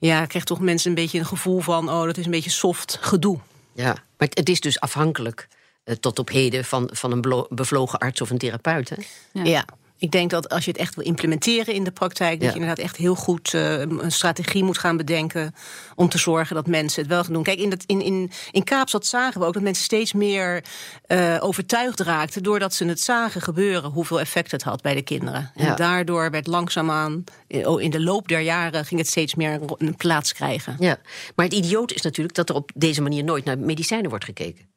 Ja, 0.02 0.26
krijgt 0.26 0.48
toch 0.48 0.60
mensen 0.60 0.90
een 0.90 0.96
beetje 0.96 1.20
een 1.20 1.26
gevoel 1.26 1.60
van: 1.60 1.90
Oh, 1.90 2.06
dat 2.06 2.18
is 2.18 2.26
een 2.26 2.32
beetje 2.32 2.50
soft 2.50 2.98
gedoe. 3.02 3.40
Ja, 3.74 3.94
maar 4.18 4.28
het, 4.34 4.50
is 4.50 4.60
dus 4.60 4.80
afhankelijk 4.80 5.48
eh, 5.84 5.96
tot 5.96 6.20
op 6.20 6.30
heden 6.30 6.66
van, 6.66 6.90
van 6.94 7.12
een 7.12 7.46
bevlogen 7.50 8.00
arts 8.00 8.22
of 8.22 8.30
een 8.30 8.38
therapeut. 8.38 8.90
Hè? 8.90 8.96
Ja. 9.32 9.44
Ja. 9.44 9.66
Ik 10.02 10.12
denk 10.12 10.30
dat 10.30 10.50
als 10.50 10.66
je 10.66 10.72
het 10.72 10.80
echt 10.80 10.96
wil 10.96 11.06
implementeren 11.06 11.74
in 11.74 11.84
de 11.84 11.92
praktijk, 11.92 12.32
dat 12.32 12.42
Ja. 12.42 12.48
je 12.48 12.54
inderdaad 12.60 12.86
echt 12.86 12.98
heel 12.98 13.16
goed 13.16 13.54
eh, 13.54 13.80
een 13.80 14.12
strategie 14.12 14.64
moet 14.64 14.78
gaan 14.78 14.98
bedenken 14.98 15.56
om 15.96 16.10
te 16.10 16.18
zorgen 16.18 16.56
dat 16.56 16.68
mensen 16.68 17.02
het 17.02 17.12
wel 17.12 17.24
gaan 17.24 17.34
doen. 17.34 17.44
Kijk, 17.44 17.60
in, 17.60 17.70
dat, 17.70 17.84
in, 17.86 18.02
in, 18.02 18.32
in 18.52 18.64
Kaapstad 18.64 19.06
zagen 19.06 19.40
we 19.42 19.48
ook 19.48 19.54
dat 19.54 19.62
mensen 19.64 19.84
steeds 19.84 20.14
meer 20.14 20.64
eh, 21.06 21.38
overtuigd 21.40 22.00
raakten 22.00 22.44
doordat 22.44 22.74
ze 22.74 22.86
het 22.86 23.00
zagen 23.00 23.42
gebeuren 23.42 23.92
hoeveel 23.92 24.20
effect 24.20 24.52
het 24.52 24.64
had 24.64 24.82
bij 24.82 24.94
de 24.94 25.02
kinderen. 25.02 25.52
Ja. 25.56 25.70
En 25.70 25.76
daardoor 25.76 26.32
werd 26.32 26.48
langzaamaan, 26.48 27.24
eh, 27.48 27.68
oh, 27.68 27.82
in 27.82 27.90
de 27.92 28.02
loop 28.02 28.28
der 28.28 28.40
jaren, 28.40 28.86
ging 28.86 29.00
het 29.00 29.10
steeds 29.10 29.36
meer 29.36 29.60
een 29.78 29.96
plaats 29.96 30.34
krijgen. 30.34 30.76
Ja. 30.80 30.98
Maar 31.36 31.46
het 31.46 31.56
idioot 31.56 31.92
is 31.94 32.02
natuurlijk 32.02 32.36
dat 32.36 32.50
er 32.50 32.56
op 32.56 32.72
deze 32.76 33.02
manier 33.02 33.24
nooit 33.24 33.46
naar 33.46 33.60
medicijnen 33.60 34.10
wordt 34.10 34.26
gekeken. 34.26 34.71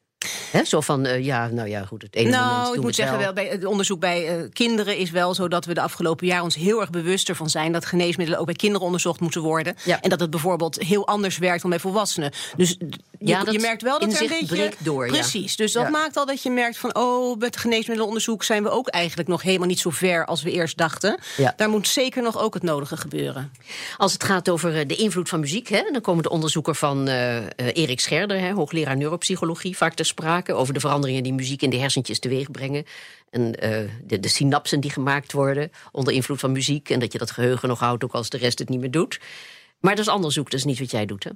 Zo 0.63 0.81
van, 0.81 1.05
eh, 1.05 1.25
ja, 1.25 1.47
nou 1.47 1.69
ja, 1.69 1.85
goed, 1.85 2.01
het 2.01 2.15
ene 2.15 2.29
moment 2.29 2.47
Nou, 2.47 2.75
ik 2.75 2.81
moet 2.81 2.95
zeggen, 2.95 3.17
wel. 3.17 3.33
bij 3.33 3.47
het 3.47 3.65
onderzoek 3.65 3.99
bij 3.99 4.27
eh, 4.27 4.43
kinderen 4.53 4.97
is 4.97 5.11
wel 5.11 5.33
zo 5.33 5.47
dat 5.47 5.65
we 5.65 5.73
de 5.73 5.81
afgelopen 5.81 6.27
jaar 6.27 6.43
ons 6.43 6.55
heel 6.55 6.81
erg 6.81 6.89
bewust 6.89 7.29
ervan 7.29 7.49
zijn 7.49 7.71
dat 7.71 7.85
geneesmiddelen 7.85 8.39
ook 8.39 8.45
bij 8.45 8.55
kinderen 8.55 8.85
onderzocht 8.85 9.19
moeten 9.19 9.41
worden. 9.41 9.75
Ja. 9.83 10.01
En 10.01 10.09
dat 10.09 10.19
het 10.19 10.29
bijvoorbeeld 10.29 10.79
heel 10.79 11.07
anders 11.07 11.37
werkt 11.37 11.61
dan 11.61 11.69
bij 11.69 11.79
volwassenen. 11.79 12.31
Dus 12.57 12.77
je, 13.27 13.31
Ja, 13.31 13.51
je 13.51 13.59
merkt 13.59 13.81
wel 13.81 13.99
dat 13.99 14.13
er 14.13 14.21
een 14.21 14.27
beetje. 14.47 14.71
door, 14.79 15.05
ja. 15.05 15.11
Precies. 15.11 15.55
Dus 15.55 15.71
dat 15.71 15.83
Ja. 15.83 15.89
maakt 15.89 16.17
al 16.17 16.25
dat 16.25 16.43
je 16.43 16.49
merkt 16.51 16.77
van, 16.77 16.95
oh, 16.95 17.37
met 17.39 17.57
geneesmiddelenonderzoek 17.57 18.43
zijn 18.43 18.63
we 18.63 18.69
ook 18.69 18.87
eigenlijk 18.87 19.29
nog 19.29 19.41
helemaal 19.41 19.67
niet 19.67 19.79
zo 19.79 19.89
ver 19.89 20.25
als 20.25 20.43
we 20.43 20.51
eerst 20.51 20.77
dachten. 20.77 21.19
Ja. 21.37 21.53
Daar 21.57 21.69
moet 21.69 21.87
zeker 21.87 22.21
nog 22.23 22.37
ook 22.39 22.53
het 22.53 22.63
nodige 22.63 22.97
gebeuren. 22.97 23.51
Als 23.97 24.13
het 24.13 24.23
gaat 24.23 24.49
over 24.49 24.79
eh, 24.79 24.87
de 24.87 24.95
invloed 24.95 25.29
van 25.29 25.39
muziek, 25.39 25.67
hè, 25.67 25.81
dan 25.91 26.01
komen 26.01 26.23
de 26.23 26.29
onderzoeker 26.29 26.75
van 26.75 27.07
eh, 27.07 27.35
Erik 27.55 27.99
Scherder, 27.99 28.39
hè, 28.39 28.51
hoogleraar 28.51 28.97
neuropsychologie, 28.97 29.77
vaak 29.77 29.93
ter 29.93 30.05
sprake 30.05 30.53
over 30.53 30.73
de 30.73 30.79
veranderingen 30.79 31.23
die 31.23 31.33
muziek 31.33 31.61
in 31.61 31.69
de 31.69 31.77
hersentjes 31.77 32.19
teweeg 32.19 32.51
brengen. 32.51 32.85
En 33.29 33.51
de, 34.03 34.19
de 34.19 34.27
synapsen 34.27 34.79
die 34.79 34.91
gemaakt 34.91 35.31
worden 35.31 35.71
onder 35.91 36.13
invloed 36.13 36.39
van 36.39 36.51
muziek. 36.51 36.89
En 36.89 36.99
dat 36.99 37.11
je 37.11 37.17
dat 37.17 37.31
geheugen 37.31 37.69
nog 37.69 37.79
houdt, 37.79 38.03
ook 38.03 38.13
als 38.13 38.29
de 38.29 38.37
rest 38.37 38.59
het 38.59 38.69
niet 38.69 38.79
meer 38.79 38.91
doet. 38.91 39.19
Maar 39.79 39.95
dat 39.95 40.05
is 40.05 40.11
onderzoek, 40.13 40.49
dat 40.51 40.59
is 40.59 40.65
niet 40.65 40.79
wat 40.79 40.91
jij 40.91 41.05
doet, 41.05 41.23
hè? 41.23 41.29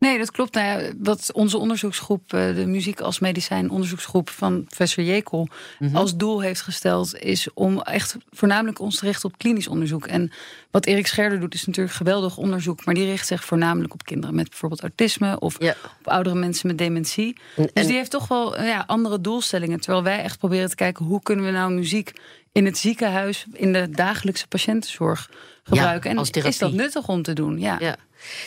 Nee, 0.00 0.18
dat 0.18 0.30
klopt. 0.30 0.54
Nou 0.54 0.66
ja, 0.82 0.90
wat 0.98 1.32
onze 1.32 1.58
onderzoeksgroep, 1.58 2.32
eh, 2.32 2.54
de 2.54 2.66
muziek 2.66 3.00
als 3.00 3.18
medicijn 3.18 3.70
onderzoeksgroep 3.70 4.30
van 4.30 4.64
professor 4.64 5.04
Jekel, 5.04 5.48
als 5.92 6.16
doel 6.16 6.40
heeft 6.40 6.60
gesteld, 6.60 7.16
is 7.18 7.48
om 7.54 7.80
echt 7.80 8.16
voornamelijk 8.30 8.78
ons 8.78 8.96
te 8.98 9.04
richten 9.04 9.28
op 9.28 9.38
klinisch 9.38 9.68
onderzoek. 9.68 10.06
En 10.06 10.32
wat 10.70 10.86
Erik 10.86 11.06
Scherder 11.06 11.40
doet, 11.40 11.54
is 11.54 11.66
natuurlijk 11.66 11.96
geweldig 11.96 12.36
onderzoek, 12.36 12.84
maar 12.84 12.94
die 12.94 13.04
richt 13.04 13.26
zich 13.26 13.44
voornamelijk 13.44 13.92
op 13.92 14.04
kinderen 14.04 14.34
met 14.34 14.48
bijvoorbeeld 14.48 14.80
autisme 14.80 15.38
of 15.38 15.56
Ja. 15.62 15.74
op 16.00 16.08
oudere 16.08 16.34
mensen 16.34 16.66
met 16.66 16.78
dementie. 16.78 17.36
En- 17.56 17.70
dus 17.74 17.86
die 17.86 17.96
heeft 17.96 18.10
toch 18.10 18.28
wel 18.28 18.56
eh, 18.56 18.66
ja, 18.66 18.84
andere 18.86 19.20
doelstellingen. 19.20 19.80
Terwijl 19.80 20.02
wij 20.04 20.22
echt 20.22 20.38
proberen 20.38 20.68
te 20.68 20.74
kijken 20.74 21.04
hoe 21.04 21.22
kunnen 21.22 21.44
we 21.44 21.50
nou 21.50 21.72
muziek 21.72 22.12
in 22.52 22.64
het 22.64 22.78
ziekenhuis, 22.78 23.46
in 23.52 23.72
de 23.72 23.90
dagelijkse 23.90 24.46
patiëntenzorg 24.48 25.30
gebruiken. 25.76 26.18
als 26.18 26.30
en 26.30 26.44
is 26.44 26.58
dat 26.58 26.72
nuttig 26.72 27.08
om 27.08 27.22
te 27.22 27.32
doen? 27.32 27.58
Ja. 27.58 27.76
Ja. 27.80 27.96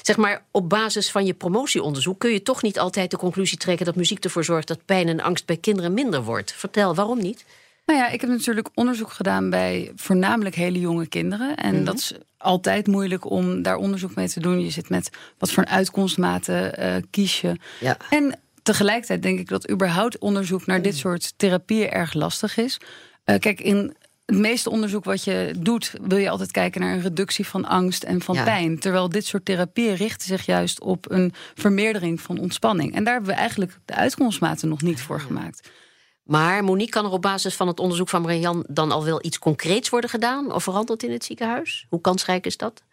Zeg 0.01 0.17
maar, 0.17 0.43
op 0.51 0.69
basis 0.69 1.11
van 1.11 1.25
je 1.25 1.33
promotieonderzoek 1.33 2.19
kun 2.19 2.31
je 2.31 2.41
toch 2.41 2.61
niet 2.61 2.79
altijd 2.79 3.11
de 3.11 3.17
conclusie 3.17 3.57
trekken 3.57 3.85
dat 3.85 3.95
muziek 3.95 4.23
ervoor 4.23 4.43
zorgt 4.43 4.67
dat 4.67 4.85
pijn 4.85 5.07
en 5.07 5.21
angst 5.21 5.45
bij 5.45 5.57
kinderen 5.57 5.93
minder 5.93 6.23
wordt. 6.23 6.53
Vertel, 6.53 6.95
waarom 6.95 7.19
niet? 7.19 7.45
Nou 7.85 7.99
ja, 7.99 8.09
ik 8.09 8.21
heb 8.21 8.29
natuurlijk 8.29 8.69
onderzoek 8.73 9.11
gedaan 9.11 9.49
bij 9.49 9.91
voornamelijk 9.95 10.55
hele 10.55 10.79
jonge 10.79 11.07
kinderen. 11.07 11.55
En 11.55 11.83
dat 11.83 11.95
is 11.95 12.13
altijd 12.37 12.87
moeilijk 12.87 13.29
om 13.29 13.61
daar 13.61 13.75
onderzoek 13.75 14.15
mee 14.15 14.27
te 14.27 14.39
doen. 14.39 14.63
Je 14.63 14.69
zit 14.69 14.89
met 14.89 15.09
wat 15.37 15.51
voor 15.51 15.63
een 15.63 15.69
uitkomstmaten 15.69 16.77
eh 16.77 16.95
kies 17.09 17.41
je. 17.41 17.55
Ja. 17.79 17.97
En 18.09 18.39
tegelijkertijd 18.63 19.21
denk 19.21 19.39
ik 19.39 19.47
dat 19.47 19.69
überhaupt 19.69 20.17
onderzoek 20.17 20.65
naar 20.65 20.81
dit 20.81 20.95
soort 20.95 21.33
therapieën 21.37 21.89
erg 21.89 22.13
lastig 22.13 22.57
is. 22.57 22.79
Eh, 23.23 23.39
kijk, 23.39 23.61
in 23.61 23.95
het 24.25 24.37
meeste 24.37 24.69
onderzoek 24.69 25.03
wat 25.03 25.23
je 25.23 25.53
doet, 25.59 25.93
wil 26.01 26.17
je 26.17 26.29
altijd 26.29 26.51
kijken 26.51 26.81
naar 26.81 26.93
een 26.93 27.01
reductie 27.01 27.47
van 27.47 27.65
angst 27.65 28.03
en 28.03 28.21
van 28.21 28.35
Ja. 28.35 28.43
pijn. 28.43 28.79
Terwijl 28.79 29.09
dit 29.09 29.25
soort 29.25 29.45
therapieën 29.45 29.95
richten 29.95 30.27
zich 30.27 30.45
juist 30.45 30.81
op 30.81 31.11
een 31.11 31.33
vermeerdering 31.55 32.21
van 32.21 32.39
ontspanning. 32.39 32.95
En 32.95 33.03
daar 33.03 33.13
hebben 33.13 33.31
we 33.31 33.37
eigenlijk 33.37 33.79
de 33.85 33.93
uitkomstmaten 33.93 34.69
nog 34.69 34.81
niet 34.81 35.01
voor 35.01 35.19
gemaakt. 35.21 35.69
Maar 36.23 36.63
Monique, 36.63 36.91
kan 36.91 37.05
er 37.05 37.11
op 37.11 37.21
basis 37.21 37.55
van 37.55 37.67
het 37.67 37.79
onderzoek 37.79 38.09
van 38.09 38.21
Marian 38.21 38.65
dan 38.69 38.91
al 38.91 39.03
wel 39.03 39.25
iets 39.25 39.39
concreets 39.39 39.89
worden 39.89 40.09
gedaan 40.09 40.53
of 40.53 40.63
veranderd 40.63 41.03
in 41.03 41.11
het 41.11 41.25
ziekenhuis? 41.25 41.85
Hoe 41.89 42.01
kansrijk 42.01 42.45
is 42.45 42.57
dat? 42.57 42.83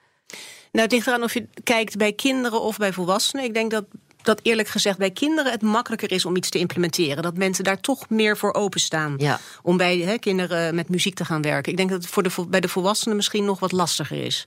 Nou, 0.73 0.85
het 0.85 0.93
ligt 0.93 1.07
eraan 1.07 1.23
of 1.23 1.35
je 1.35 1.49
kijkt 1.65 1.97
bij 1.97 2.13
kinderen 2.13 2.61
of 2.61 2.77
bij 2.77 2.93
volwassenen. 2.93 3.45
Ik 3.45 3.55
denk 3.55 3.71
dat 3.71 3.85
dat 4.23 4.41
eerlijk 4.43 4.69
gezegd 4.69 4.99
bij 4.99 5.11
kinderen 5.11 5.53
het 5.53 5.63
makkelijker 5.63 6.11
is 6.13 6.25
om 6.25 6.37
iets 6.37 6.51
te 6.51 6.59
implementeren. 6.59 7.23
Dat 7.23 7.37
mensen 7.37 7.65
daar 7.65 7.81
toch 7.81 8.09
meer 8.09 8.37
voor 8.37 8.55
openstaan. 8.55 9.15
Ja. 9.19 9.41
Om 9.63 9.77
bij 9.77 9.99
hè, 9.99 10.19
kinderen 10.19 10.75
met 10.75 10.89
muziek 10.89 11.15
te 11.15 11.25
gaan 11.25 11.43
werken. 11.43 11.71
Ik 11.71 11.79
denk 11.79 11.91
dat 11.91 12.03
het 12.03 12.11
voor 12.11 12.23
de, 12.23 12.31
bij 12.49 12.61
de 12.61 12.69
volwassenen 12.69 13.17
misschien 13.17 13.45
nog 13.45 13.61
wat 13.61 13.73
lastiger 13.73 14.25
is. 14.25 14.47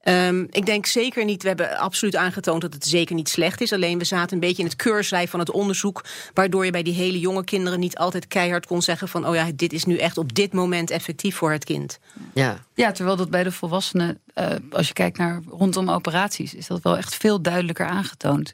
Ehm, 0.00 0.44
ik 0.50 0.66
denk 0.66 0.86
zeker 0.86 1.24
niet, 1.24 1.42
we 1.42 1.48
hebben 1.48 1.78
absoluut 1.78 2.16
aangetoond 2.16 2.60
dat 2.60 2.74
het 2.74 2.86
zeker 2.86 3.14
niet 3.14 3.28
slecht 3.28 3.60
is. 3.60 3.72
Alleen 3.72 3.98
we 3.98 4.04
zaten 4.04 4.32
een 4.32 4.40
beetje 4.40 4.62
in 4.62 4.68
het 4.68 4.76
keurslijf 4.76 5.30
van 5.30 5.40
het 5.40 5.50
onderzoek. 5.50 6.04
Waardoor 6.34 6.64
je 6.64 6.70
bij 6.70 6.82
die 6.82 6.94
hele 6.94 7.18
jonge 7.18 7.44
kinderen 7.44 7.80
niet 7.80 7.96
altijd 7.96 8.26
keihard 8.26 8.66
kon 8.66 8.82
zeggen 8.82 9.08
van... 9.08 9.26
oh 9.26 9.34
ja, 9.34 9.50
dit 9.54 9.72
is 9.72 9.84
nu 9.84 9.96
echt 9.96 10.18
op 10.18 10.34
dit 10.34 10.52
moment 10.52 10.90
effectief 10.90 11.36
voor 11.36 11.52
het 11.52 11.64
kind. 11.64 11.98
Ja. 12.34 12.64
Ja, 12.74 12.92
terwijl 12.92 13.16
dat 13.16 13.30
bij 13.30 13.42
de 13.42 13.52
volwassenen, 13.52 14.20
eh, 14.34 14.46
als 14.70 14.86
je 14.86 14.92
kijkt 14.92 15.18
naar 15.18 15.42
rondom 15.48 15.90
operaties, 15.90 16.54
is 16.54 16.66
dat 16.66 16.82
wel 16.82 16.96
echt 16.96 17.14
veel 17.14 17.42
duidelijker 17.42 17.86
aangetoond. 17.86 18.52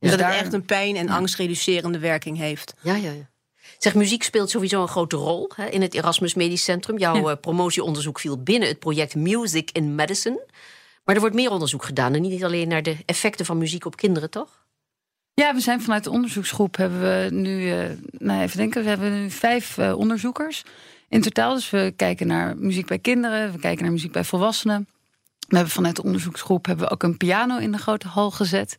Dus 0.00 0.10
dat 0.10 0.18
daar- 0.18 0.32
het 0.32 0.40
echt 0.40 0.52
een 0.52 0.64
pijn- 0.64 0.96
en 0.96 1.08
angstreducerende 1.08 1.98
werking 1.98 2.36
heeft. 2.36 2.74
Ja, 2.80 2.94
ja, 2.94 3.10
ja. 3.10 3.28
Zeg, 3.78 3.94
muziek 3.94 4.22
speelt 4.22 4.50
sowieso 4.50 4.82
een 4.82 4.88
grote 4.88 5.16
rol 5.16 5.50
hè, 5.54 5.66
in 5.66 5.82
het 5.82 5.94
Erasmus 5.94 6.34
Medisch 6.34 6.64
Centrum. 6.64 6.98
Jouw 6.98 7.30
eh, 7.30 7.36
promotieonderzoek 7.40 8.20
viel 8.20 8.42
binnen 8.42 8.68
het 8.68 8.78
project 8.78 9.14
Music 9.14 9.70
in 9.70 9.94
Medicine. 9.94 10.46
Maar 11.04 11.14
er 11.14 11.20
wordt 11.20 11.36
meer 11.36 11.50
onderzoek 11.50 11.84
gedaan 11.84 12.14
en 12.14 12.20
niet 12.22 12.44
alleen 12.44 12.68
naar 12.68 12.82
de 12.82 12.96
effecten 13.06 13.46
van 13.46 13.58
muziek 13.58 13.84
op 13.84 13.96
kinderen, 13.96 14.30
toch? 14.30 14.66
Ja, 15.34 15.54
we 15.54 15.60
zijn 15.60 15.82
vanuit 15.82 16.04
de 16.04 16.10
onderzoeksgroep 16.10 16.76
hebben 16.76 17.00
we 17.00 17.28
nu, 17.34 17.70
eh, 17.72 17.90
nou 18.10 18.42
even 18.42 18.56
denken, 18.56 18.82
we 18.82 18.88
hebben 18.88 19.12
nu 19.22 19.30
vijf 19.30 19.78
eh, 19.78 19.98
onderzoekers 19.98 20.62
in 21.08 21.20
totaal. 21.20 21.54
Dus 21.54 21.70
we 21.70 21.92
kijken 21.96 22.26
naar 22.26 22.56
muziek 22.56 22.86
bij 22.86 22.98
kinderen, 22.98 23.52
we 23.52 23.58
kijken 23.58 23.82
naar 23.82 23.92
muziek 23.92 24.12
bij 24.12 24.24
volwassenen. 24.24 24.88
We 25.50 25.56
hebben 25.56 25.74
vanuit 25.74 25.96
de 25.96 26.02
onderzoeksgroep 26.02 26.66
hebben 26.66 26.86
we 26.86 26.92
ook 26.92 27.02
een 27.02 27.16
piano 27.16 27.56
in 27.58 27.72
de 27.72 27.78
grote 27.78 28.08
hal 28.08 28.30
gezet. 28.30 28.76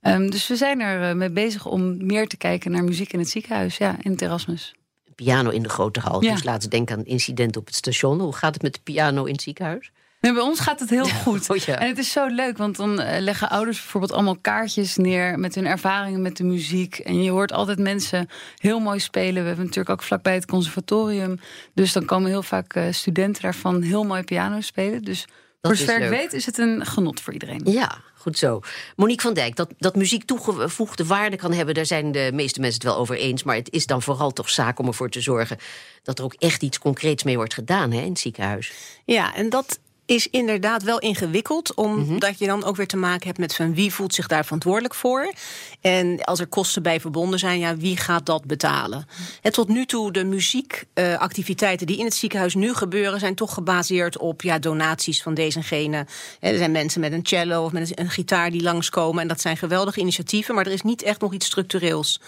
Ehm, 0.00 0.30
dus 0.30 0.46
we 0.46 0.56
zijn 0.56 0.80
er 0.80 1.08
eh, 1.08 1.14
mee 1.14 1.30
bezig 1.30 1.66
om 1.66 2.06
meer 2.06 2.28
te 2.28 2.36
kijken 2.36 2.70
naar 2.70 2.84
muziek 2.84 3.12
in 3.12 3.18
het 3.18 3.28
ziekenhuis, 3.28 3.76
ja, 3.76 3.96
in 4.00 4.10
het 4.10 4.22
Erasmus. 4.22 4.74
Piano 5.14 5.50
in 5.50 5.62
de 5.62 5.68
grote 5.68 6.00
hal. 6.00 6.22
Ja. 6.22 6.32
Dus 6.32 6.44
laten 6.44 6.70
denken 6.70 6.96
aan 6.96 7.04
incidenten 7.04 7.60
op 7.60 7.66
het 7.66 7.76
station. 7.76 8.20
Hoe 8.20 8.34
gaat 8.34 8.54
het 8.54 8.62
met 8.62 8.74
de 8.74 8.80
piano 8.82 9.24
in 9.24 9.32
het 9.32 9.42
ziekenhuis? 9.42 9.92
Nee, 10.20 10.32
bij 10.32 10.42
ons 10.42 10.60
gaat 10.60 10.80
het 10.80 10.90
heel 10.90 11.04
goed. 11.24 11.50
Oh 11.50 11.56
ja. 11.56 11.78
En 11.78 11.88
het 11.88 11.98
is 11.98 12.12
zo 12.12 12.26
leuk, 12.26 12.58
want 12.58 12.76
dan 12.76 13.00
eh, 13.00 13.20
leggen 13.20 13.50
ouders 13.50 13.78
bijvoorbeeld 13.78 14.12
allemaal 14.12 14.38
kaartjes 14.40 14.96
neer 14.96 15.38
met 15.38 15.54
hun 15.54 15.66
ervaringen 15.66 16.22
met 16.22 16.36
de 16.36 16.44
muziek. 16.44 16.98
En 16.98 17.22
je 17.22 17.30
hoort 17.30 17.52
altijd 17.52 17.78
mensen 17.78 18.28
heel 18.58 18.78
mooi 18.78 19.00
spelen. 19.00 19.42
We 19.42 19.48
hebben 19.48 19.64
natuurlijk 19.64 19.90
ook 19.90 20.02
vlakbij 20.02 20.34
het 20.34 20.46
conservatorium. 20.46 21.38
Dus 21.74 21.92
dan 21.92 22.04
komen 22.04 22.28
heel 22.28 22.42
vaak 22.42 22.74
eh, 22.74 22.84
studenten 22.90 23.42
daarvan 23.42 23.82
heel 23.82 24.04
mooi 24.04 24.22
piano 24.22 24.60
spelen. 24.60 25.02
Dus 25.02 25.26
voor 25.66 25.76
zover 25.76 26.02
ik 26.02 26.08
weet 26.08 26.32
is 26.32 26.46
het 26.46 26.58
een 26.58 26.86
genot 26.86 27.20
voor 27.20 27.32
iedereen. 27.32 27.60
Ja, 27.64 27.98
goed 28.14 28.38
zo. 28.38 28.60
Monique 28.96 29.22
van 29.22 29.34
Dijk, 29.34 29.56
dat, 29.56 29.68
dat 29.78 29.96
muziek 29.96 30.24
toegevoegde 30.24 31.06
waarde 31.06 31.36
kan 31.36 31.52
hebben, 31.52 31.74
daar 31.74 31.86
zijn 31.86 32.12
de 32.12 32.30
meeste 32.34 32.60
mensen 32.60 32.80
het 32.80 32.90
wel 32.90 33.00
over 33.00 33.16
eens. 33.16 33.42
Maar 33.42 33.56
het 33.56 33.70
is 33.72 33.86
dan 33.86 34.02
vooral 34.02 34.32
toch 34.32 34.50
zaak 34.50 34.78
om 34.78 34.86
ervoor 34.86 35.10
te 35.10 35.20
zorgen 35.20 35.58
dat 36.02 36.18
er 36.18 36.24
ook 36.24 36.34
echt 36.38 36.62
iets 36.62 36.78
concreets 36.78 37.22
mee 37.22 37.36
wordt 37.36 37.54
gedaan 37.54 37.92
hè, 37.92 38.00
in 38.00 38.08
het 38.08 38.18
ziekenhuis. 38.18 38.72
Ja, 39.04 39.34
en 39.34 39.48
dat 39.48 39.78
is 40.06 40.28
inderdaad 40.30 40.82
wel 40.82 40.98
ingewikkeld, 40.98 41.74
omdat 41.74 42.38
je 42.38 42.46
dan 42.46 42.64
ook 42.64 42.76
weer 42.76 42.86
te 42.86 42.96
maken 42.96 43.26
hebt 43.26 43.38
met 43.38 43.54
van 43.54 43.74
wie 43.74 43.92
voelt 43.92 44.14
zich 44.14 44.26
daar 44.26 44.44
verantwoordelijk 44.44 44.94
voor. 44.94 45.32
En 45.80 46.24
als 46.24 46.40
er 46.40 46.46
kosten 46.46 46.82
bij 46.82 47.00
verbonden 47.00 47.38
zijn, 47.38 47.58
ja, 47.58 47.76
wie 47.76 47.96
gaat 47.96 48.26
dat 48.26 48.44
betalen? 48.44 49.06
En 49.42 49.52
tot 49.52 49.68
nu 49.68 49.86
toe, 49.86 50.12
de 50.12 50.24
muziekactiviteiten 50.24 51.86
die 51.86 51.98
in 51.98 52.04
het 52.04 52.14
ziekenhuis 52.14 52.54
nu 52.54 52.74
gebeuren, 52.74 53.20
zijn 53.20 53.34
toch 53.34 53.54
gebaseerd 53.54 54.18
op 54.18 54.42
ja, 54.42 54.58
donaties 54.58 55.22
van 55.22 55.34
deze 55.34 55.58
en 55.58 55.64
gene. 55.64 56.06
Er 56.40 56.56
zijn 56.56 56.72
mensen 56.72 57.00
met 57.00 57.12
een 57.12 57.26
cello 57.26 57.64
of 57.64 57.72
met 57.72 57.98
een 57.98 58.10
gitaar 58.10 58.50
die 58.50 58.62
langskomen. 58.62 59.22
En 59.22 59.28
dat 59.28 59.40
zijn 59.40 59.56
geweldige 59.56 60.00
initiatieven, 60.00 60.54
maar 60.54 60.66
er 60.66 60.72
is 60.72 60.82
niet 60.82 61.02
echt 61.02 61.20
nog 61.20 61.32
iets 61.32 61.46
structureels. 61.46 62.20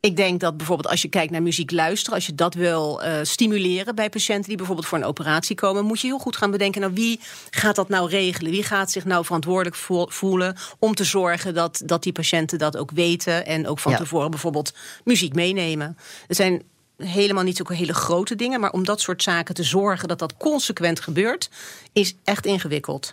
Ik 0.00 0.16
denk 0.16 0.40
dat 0.40 0.56
bijvoorbeeld 0.56 0.88
als 0.88 1.02
je 1.02 1.08
kijkt 1.08 1.32
naar 1.32 1.42
muziek 1.42 1.70
luisteren, 1.70 2.14
als 2.14 2.26
je 2.26 2.34
dat 2.34 2.54
wil 2.54 3.02
eh, 3.02 3.18
stimuleren 3.22 3.94
bij 3.94 4.08
patiënten 4.10 4.48
die 4.48 4.56
bijvoorbeeld 4.56 4.86
voor 4.86 4.98
een 4.98 5.04
operatie 5.04 5.56
komen, 5.56 5.84
moet 5.84 6.00
je 6.00 6.06
heel 6.06 6.18
goed 6.18 6.36
gaan 6.36 6.50
bedenken: 6.50 6.80
nou 6.80 6.92
wie 6.94 7.20
gaat 7.50 7.74
dat 7.76 7.88
nou 7.88 8.08
regelen? 8.10 8.50
Wie 8.50 8.62
gaat 8.62 8.90
zich 8.90 9.04
nou 9.04 9.24
verantwoordelijk 9.24 9.76
vo- 9.76 10.06
voelen 10.08 10.56
om 10.78 10.94
te 10.94 11.04
zorgen 11.04 11.54
dat, 11.54 11.82
dat 11.84 12.02
die 12.02 12.12
patiënten 12.12 12.58
dat 12.58 12.76
ook 12.76 12.90
weten 12.90 13.46
en 13.46 13.66
ook 13.66 13.78
van 13.78 13.92
Ja. 13.92 13.98
tevoren 13.98 14.30
bijvoorbeeld 14.30 14.72
muziek 15.04 15.34
meenemen? 15.34 15.96
Er 16.28 16.34
zijn 16.34 16.62
helemaal 16.96 17.44
niet 17.44 17.56
zulke 17.56 17.74
hele 17.74 17.94
grote 17.94 18.36
dingen, 18.36 18.60
maar 18.60 18.70
om 18.72 18.84
dat 18.84 19.00
soort 19.00 19.22
zaken 19.22 19.54
te 19.54 19.62
zorgen 19.62 20.08
dat 20.08 20.18
dat 20.18 20.36
consequent 20.36 21.00
gebeurt, 21.00 21.50
is 21.92 22.14
echt 22.24 22.46
ingewikkeld. 22.46 23.12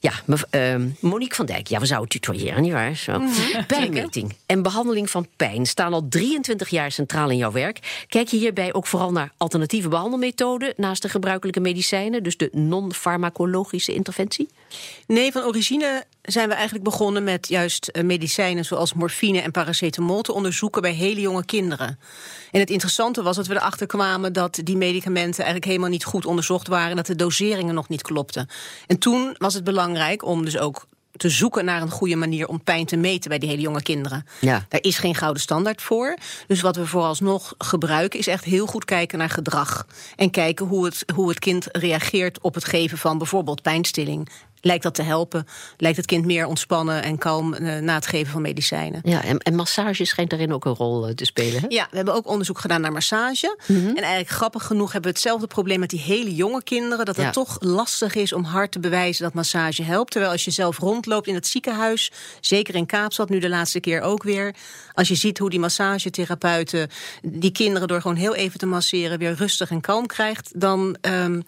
Ja, 0.00 0.12
ehm, 0.50 0.88
Monique 1.00 1.34
van 1.34 1.46
Dijk, 1.46 1.66
ja, 1.66 1.80
we 1.80 1.86
zouden 1.86 2.08
tutoyeren, 2.08 2.62
nietwaar? 2.62 2.96
Zo. 2.96 3.22
Pijnmeting 3.66 4.36
en 4.46 4.62
behandeling 4.62 5.10
van 5.10 5.26
pijn 5.36 5.66
staan 5.66 5.92
al 5.92 6.06
23 6.08 6.68
jaar 6.68 6.92
centraal 6.92 7.30
in 7.30 7.36
jouw 7.36 7.52
werk. 7.52 8.04
Kijk 8.08 8.28
je 8.28 8.36
hierbij 8.36 8.72
ook 8.72 8.86
vooral 8.86 9.12
naar 9.12 9.32
alternatieve 9.36 9.88
behandelmethoden 9.88 10.72
naast 10.76 11.02
de 11.02 11.08
gebruikelijke 11.08 11.60
medicijnen, 11.60 12.22
dus 12.22 12.36
de 12.36 12.48
non-farmacologische 12.52 13.94
interventie? 13.94 14.48
Nee, 15.06 15.32
van 15.32 15.42
origine 15.42 16.04
zijn 16.22 16.48
we 16.48 16.54
eigenlijk 16.54 16.84
begonnen 16.84 17.24
met 17.24 17.48
juist 17.48 17.88
eh, 17.88 18.04
medicijnen 18.04 18.64
zoals 18.64 18.94
morfine 18.94 19.40
en 19.40 19.50
paracetamol 19.50 20.22
te 20.22 20.32
onderzoeken 20.32 20.82
bij 20.82 20.92
hele 20.92 21.20
jonge 21.20 21.44
kinderen. 21.44 21.98
En 22.50 22.60
het 22.60 22.70
interessante 22.70 23.22
was 23.22 23.36
dat 23.36 23.46
we 23.46 23.54
erachter 23.54 23.86
kwamen 23.86 24.32
dat 24.32 24.60
die 24.64 24.76
medicamenten 24.76 25.38
eigenlijk 25.38 25.64
helemaal 25.64 25.88
niet 25.88 26.04
goed 26.04 26.26
onderzocht 26.26 26.68
waren 26.68 26.90
en 26.90 26.96
dat 26.96 27.06
de 27.06 27.16
doseringen 27.16 27.74
nog 27.74 27.88
niet 27.88 28.02
klopten. 28.02 28.48
En 28.86 28.98
toen 28.98 29.34
was 29.38 29.49
het 29.54 29.64
belangrijk 29.64 30.24
om 30.24 30.44
dus 30.44 30.58
ook 30.58 30.86
te 31.20 31.28
zoeken 31.28 31.64
naar 31.64 31.82
een 31.82 31.90
goede 31.90 32.16
manier 32.16 32.48
om 32.48 32.62
pijn 32.62 32.86
te 32.86 32.96
meten 32.96 33.28
bij 33.28 33.38
die 33.38 33.48
hele 33.48 33.62
jonge 33.62 33.82
kinderen. 33.82 34.26
Ja. 34.40 34.66
Daar 34.68 34.82
is 34.82 34.98
geen 34.98 35.14
gouden 35.14 35.42
standaard 35.42 35.82
voor. 35.82 36.16
Dus 36.46 36.60
wat 36.60 36.76
we 36.76 36.86
vooralsnog 36.86 37.54
gebruiken 37.58 38.18
is 38.18 38.26
echt 38.26 38.44
heel 38.44 38.66
goed 38.66 38.84
kijken 38.84 39.18
naar 39.18 39.30
gedrag. 39.30 39.86
En 40.16 40.30
kijken 40.30 40.66
hoe 40.66 40.84
het, 40.84 41.04
hoe 41.14 41.28
het 41.28 41.38
kind 41.38 41.68
reageert 41.72 42.40
op 42.40 42.54
het 42.54 42.64
geven 42.64 42.98
van 42.98 43.18
bijvoorbeeld 43.18 43.62
pijnstilling. 43.62 44.28
Lijkt 44.60 44.82
dat 44.82 44.94
te 44.94 45.02
helpen? 45.02 45.46
Lijkt 45.76 45.96
het 45.96 46.06
kind 46.06 46.24
meer 46.24 46.46
ontspannen 46.46 47.02
en 47.02 47.18
kalm 47.18 47.54
eh, 47.54 47.78
na 47.78 47.94
het 47.94 48.06
geven 48.06 48.32
van 48.32 48.42
medicijnen? 48.42 49.00
Ja, 49.04 49.24
en, 49.24 49.38
en 49.38 49.54
massage 49.54 50.04
schijnt 50.04 50.30
daarin 50.30 50.52
ook 50.52 50.64
een 50.64 50.74
rol 50.74 51.06
eh, 51.06 51.14
te 51.14 51.24
spelen. 51.24 51.60
Hè? 51.60 51.66
Ja, 51.68 51.86
we 51.90 51.96
hebben 51.96 52.14
ook 52.14 52.26
onderzoek 52.28 52.58
gedaan 52.58 52.80
naar 52.80 52.92
massage. 52.92 53.56
En 53.66 53.96
eigenlijk 53.96 54.28
grappig 54.28 54.64
genoeg 54.66 54.92
hebben 54.92 55.10
we 55.10 55.16
hetzelfde 55.16 55.46
probleem 55.46 55.80
met 55.80 55.90
die 55.90 56.00
hele 56.00 56.34
jonge 56.34 56.62
kinderen. 56.62 57.04
Dat 57.04 57.16
het 57.16 57.24
Ja. 57.24 57.30
toch 57.30 57.56
lastig 57.60 58.14
is 58.14 58.32
om 58.32 58.44
hard 58.44 58.72
te 58.72 58.80
bewijzen 58.80 59.24
dat 59.24 59.34
massage 59.34 59.82
helpt. 59.82 60.10
Terwijl 60.10 60.32
als 60.32 60.44
je 60.44 60.50
zelf 60.50 60.78
rondloopt 60.78 61.26
in 61.26 61.34
het 61.34 61.46
ziekenhuis, 61.46 62.12
zeker 62.40 62.74
in 62.74 62.86
Kaapstad, 62.86 63.28
nu 63.28 63.38
de 63.38 63.48
laatste 63.48 63.80
keer 63.80 64.00
ook 64.00 64.22
weer. 64.22 64.54
Als 64.94 65.08
je 65.08 65.14
ziet 65.14 65.38
hoe 65.38 65.50
die 65.50 65.58
massagetherapeuten 65.60 66.88
die 67.22 67.52
kinderen 67.52 67.88
door 67.88 68.00
gewoon 68.00 68.16
heel 68.16 68.34
even 68.34 68.58
te 68.58 68.66
masseren 68.66 69.18
weer 69.18 69.34
rustig 69.34 69.70
en 69.70 69.80
kalm 69.80 70.06
krijgt. 70.06 70.60
Dan, 70.60 70.96
ehm, 71.00 71.40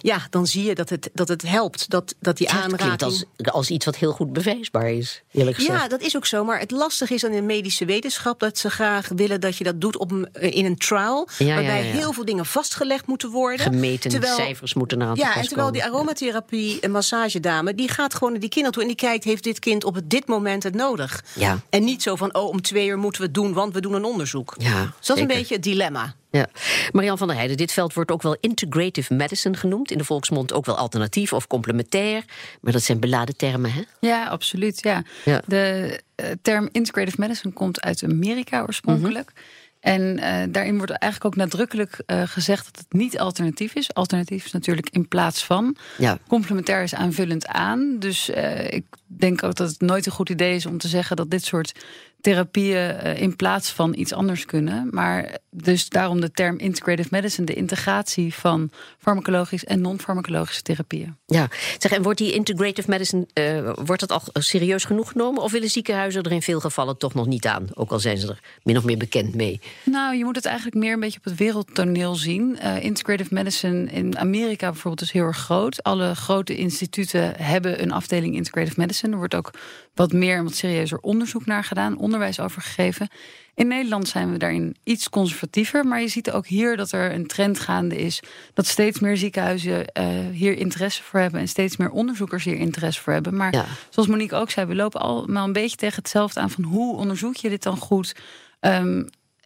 ja, 0.00 0.26
dan 0.30 0.46
zie 0.46 0.64
je 0.64 0.74
dat 0.74 0.88
het, 0.88 1.10
dat 1.12 1.28
het 1.28 1.42
helpt. 1.42 1.90
Dat, 1.90 2.14
dat 2.20 2.36
die 2.36 2.48
Het 2.62 2.76
klinkt 2.76 3.02
aanraking. 3.02 3.26
als, 3.46 3.54
als 3.54 3.70
iets 3.70 3.84
wat 3.84 3.96
heel 3.96 4.12
goed 4.12 4.32
bewijsbaar 4.32 4.90
is, 4.90 5.22
eerlijk 5.32 5.56
gezegd. 5.56 5.80
Ja, 5.80 5.88
dat 5.88 6.00
is 6.00 6.16
ook 6.16 6.26
zo. 6.26 6.44
Maar 6.44 6.58
het 6.58 6.70
lastige 6.70 7.14
is 7.14 7.24
aan 7.24 7.32
de 7.32 7.42
medische 7.42 7.84
wetenschap 7.84 8.40
dat 8.40 8.58
ze 8.58 8.70
graag 8.70 9.08
willen 9.14 9.40
dat 9.40 9.56
je 9.56 9.64
dat 9.64 9.80
doet 9.80 9.96
op 9.96 10.10
een, 10.10 10.28
in 10.32 10.64
een 10.64 10.76
trial. 10.76 11.28
Ja, 11.38 11.54
waarbij 11.54 11.84
ja. 11.86 11.92
heel 11.92 12.12
veel 12.12 12.24
dingen 12.24 12.46
vastgelegd 12.46 13.06
moeten 13.06 13.30
worden. 13.30 13.58
Gemeten 13.58 14.10
Terwijl- 14.10 14.34
cijfers 14.34 14.74
moeten 14.74 14.98
te 14.98 15.04
Ja, 15.14 15.36
en 15.36 15.46
terwijl 15.46 15.72
die 15.72 15.84
aromatherapie 15.84 16.78
een 16.80 16.90
massagedame, 16.90 17.74
die 17.74 17.88
gaat 17.88 18.14
gewoon 18.14 18.30
naar 18.30 18.40
die 18.40 18.48
kinderen 18.48 18.72
toe 18.72 18.82
en 18.82 18.88
die 18.88 19.08
kijkt, 19.08 19.24
heeft 19.24 19.44
dit 19.44 19.58
kind 19.58 19.84
op 19.84 20.00
dit 20.04 20.26
moment 20.26 20.62
het 20.62 20.74
nodig? 20.74 21.24
Ja. 21.34 21.60
En 21.70 21.84
niet 21.84 22.02
zo 22.02 22.16
van, 22.16 22.34
oh, 22.34 22.48
om 22.48 22.62
twee 22.62 22.86
uur 22.86 22.98
moeten 22.98 23.20
we 23.20 23.26
het 23.26 23.34
doen, 23.34 23.52
want 23.52 23.74
we 23.74 23.80
doen 23.80 23.92
een 23.92 24.04
onderzoek. 24.04 24.54
Ja, 24.58 24.82
dus 24.98 25.06
dat 25.06 25.16
is 25.16 25.22
een 25.22 25.28
beetje 25.28 25.54
het 25.54 25.62
dilemma. 25.62 26.14
Ja. 26.30 26.48
Marian 26.92 27.18
van 27.18 27.26
der 27.26 27.36
Heijden, 27.36 27.56
dit 27.56 27.72
veld 27.72 27.94
wordt 27.94 28.10
ook 28.10 28.22
wel 28.22 28.36
integrative 28.40 29.14
medicine 29.14 29.56
genoemd. 29.56 29.90
In 29.90 29.98
de 29.98 30.04
volksmond 30.04 30.52
ook 30.52 30.66
wel 30.66 30.76
alternatief 30.76 31.32
of 31.32 31.46
complementair. 31.46 32.24
Maar 32.60 32.72
dat 32.72 32.82
zijn 32.82 33.00
beladen 33.00 33.36
termen, 33.36 33.72
hè? 33.72 33.82
Ja, 34.00 34.26
absoluut. 34.26 34.82
Ja. 34.82 35.02
Ja. 35.24 35.42
De 35.46 36.00
eh, 36.14 36.26
term 36.42 36.68
integrative 36.72 37.20
medicine 37.20 37.52
komt 37.52 37.80
uit 37.80 38.04
Amerika 38.04 38.60
oorspronkelijk. 38.60 39.32
En 39.80 40.18
eh, 40.18 40.46
daarin 40.48 40.76
wordt 40.76 40.90
eigenlijk 40.90 41.24
ook 41.24 41.44
nadrukkelijk 41.44 42.02
eh, 42.06 42.22
gezegd 42.26 42.64
dat 42.64 42.76
het 42.76 42.92
niet 42.92 43.18
alternatief 43.18 43.74
is. 43.74 43.94
Alternatief 43.94 44.44
is 44.44 44.52
natuurlijk 44.52 44.88
in 44.90 45.08
plaats 45.08 45.44
van. 45.44 45.76
Ja. 45.98 46.18
Complementair 46.28 46.82
is 46.82 46.94
aanvullend 46.94 47.46
aan. 47.46 47.96
Dus 47.98 48.28
ik 48.68 48.84
denk 49.06 49.42
ook 49.42 49.54
dat 49.54 49.68
het 49.70 49.80
nooit 49.80 50.06
een 50.06 50.12
goed 50.12 50.28
idee 50.28 50.54
is 50.54 50.66
om 50.66 50.78
te 50.78 50.88
zeggen 50.88 51.16
dat 51.16 51.30
dit 51.30 51.44
soort 51.44 51.72
therapieën 52.20 52.96
eh, 52.96 53.20
in 53.20 53.36
plaats 53.36 53.70
van 53.70 53.94
iets 53.94 54.12
anders 54.12 54.44
kunnen. 54.44 54.88
Maar 54.90 55.38
dus 55.50 55.88
daarom 55.88 56.20
de 56.20 56.30
term 56.30 56.58
integrative 56.58 57.08
medicine, 57.10 57.46
de 57.46 57.54
integratie 57.54 58.34
van 58.34 58.70
farmacologisch 58.98 59.64
en 59.64 59.80
non-farmacologische 59.80 60.62
therapieën. 60.62 61.16
Ja, 61.26 61.48
zeg, 61.78 61.92
en 61.92 62.02
wordt 62.02 62.18
die 62.18 62.32
integrative 62.32 62.90
medicine 62.90 63.26
eh, 63.32 63.70
wordt 63.84 64.08
dat 64.08 64.12
al 64.12 64.42
serieus 64.42 64.84
genoeg 64.84 65.12
genomen? 65.12 65.42
Of 65.42 65.52
willen 65.52 65.70
ziekenhuizen 65.70 66.22
er 66.22 66.32
in 66.32 66.42
veel 66.42 66.60
gevallen 66.60 66.98
toch 66.98 67.14
nog 67.14 67.26
niet 67.26 67.46
aan? 67.46 67.66
Ook 67.74 67.90
al 67.90 67.98
zijn 67.98 68.18
ze 68.18 68.28
er 68.28 68.40
min 68.62 68.76
of 68.76 68.84
meer 68.84 68.96
bekend 68.96 69.34
mee. 69.34 69.60
Nou, 69.84 70.16
je 70.16 70.24
moet 70.24 70.36
het 70.36 70.44
eigenlijk 70.44 70.76
meer 70.76 70.92
een 70.92 71.00
beetje 71.00 71.18
op 71.18 71.24
het 71.24 71.36
wereldtoneel 71.36 72.14
zien. 72.14 72.58
Eh, 72.58 72.84
integrative 72.84 73.34
medicine 73.34 73.90
in 73.90 74.18
Amerika 74.18 74.70
bijvoorbeeld 74.70 75.02
is 75.02 75.12
heel 75.12 75.24
erg 75.24 75.38
groot. 75.38 75.82
Alle 75.82 76.14
grote 76.14 76.56
instituten 76.56 77.36
hebben 77.36 77.82
een 77.82 77.92
afdeling 77.92 78.34
integrative 78.34 78.80
medicine. 78.80 79.12
Er 79.12 79.18
wordt 79.18 79.34
ook 79.34 79.50
wat 79.98 80.12
meer 80.12 80.36
en 80.36 80.44
wat 80.44 80.54
serieuzer 80.54 80.98
onderzoek 80.98 81.46
naar 81.46 81.64
gedaan, 81.64 81.98
onderwijs 81.98 82.40
over 82.40 82.62
gegeven. 82.62 83.08
In 83.54 83.68
Nederland 83.68 84.08
zijn 84.08 84.32
we 84.32 84.38
daarin 84.38 84.76
iets 84.84 85.08
conservatiever. 85.08 85.84
Maar 85.86 86.00
je 86.00 86.08
ziet 86.08 86.30
ook 86.30 86.46
hier 86.46 86.76
dat 86.76 86.92
er 86.92 87.12
een 87.14 87.26
trend 87.26 87.58
gaande 87.58 87.96
is. 87.96 88.22
Dat 88.54 88.66
steeds 88.66 89.00
meer 89.00 89.16
ziekenhuizen 89.16 89.86
eh, 89.86 90.06
hier 90.32 90.56
interesse 90.56 91.02
voor 91.02 91.20
hebben. 91.20 91.40
En 91.40 91.48
steeds 91.48 91.76
meer 91.76 91.90
onderzoekers 91.90 92.44
hier 92.44 92.56
interesse 92.56 93.00
voor 93.02 93.12
hebben. 93.12 93.36
Maar 93.36 93.52
Ja. 93.54 93.64
zoals 93.90 94.08
Monique 94.08 94.36
ook 94.36 94.50
zei, 94.50 94.66
we 94.66 94.74
lopen 94.74 95.00
allemaal 95.00 95.46
een 95.46 95.52
beetje 95.52 95.76
tegen 95.76 95.96
hetzelfde 95.96 96.40
aan. 96.40 96.50
Van 96.50 96.64
hoe 96.64 96.96
onderzoek 96.96 97.36
je 97.36 97.48
dit 97.48 97.62
dan 97.62 97.76
goed? 97.76 98.14
Ehm, 98.60 99.04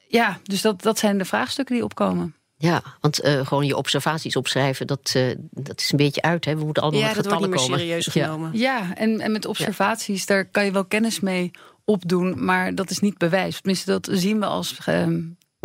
ja, 0.09 0.39
dus 0.43 0.61
dat, 0.63 0.83
dat 0.83 0.99
zijn 0.99 1.19
de 1.19 1.25
vraagstukken 1.25 1.75
die 1.75 1.85
opkomen. 1.85 2.35
Ja, 2.63 2.83
want 3.01 3.21
eh, 3.21 3.47
gewoon 3.47 3.67
je 3.67 3.77
observaties 3.77 4.37
opschrijven, 4.37 4.87
dat, 4.87 5.13
eh, 5.15 5.23
dat 5.51 5.81
is 5.81 5.91
een 5.93 5.97
beetje 5.97 6.23
uit. 6.23 6.45
Hè? 6.45 6.57
We 6.57 6.65
moeten 6.65 6.83
allemaal 6.83 7.01
Ja, 7.01 7.07
met 7.07 7.17
dat 7.17 7.25
wordt 7.27 7.39
getallen 7.45 7.59
niet 7.61 7.69
meer 7.71 7.79
komen. 7.79 8.03
serieus 8.03 8.15
Ja. 8.15 8.25
genomen. 8.25 8.51
Ja, 8.59 8.95
en, 8.97 9.21
en 9.21 9.33
met 9.33 9.47
observaties, 9.47 10.27
daar 10.27 10.45
kan 10.45 10.65
je 10.65 10.73
wel 10.73 10.85
kennis 10.85 11.21
mee 11.21 11.51
opdoen, 11.85 12.45
maar 12.45 12.75
dat 12.75 12.91
is 12.91 12.99
niet 12.99 13.19
bewijs. 13.19 13.57
Tenminste, 13.61 13.91
dat 13.91 14.09
zien 14.13 14.39
we 14.41 14.47
als 14.47 14.79
ehm, 14.85 15.21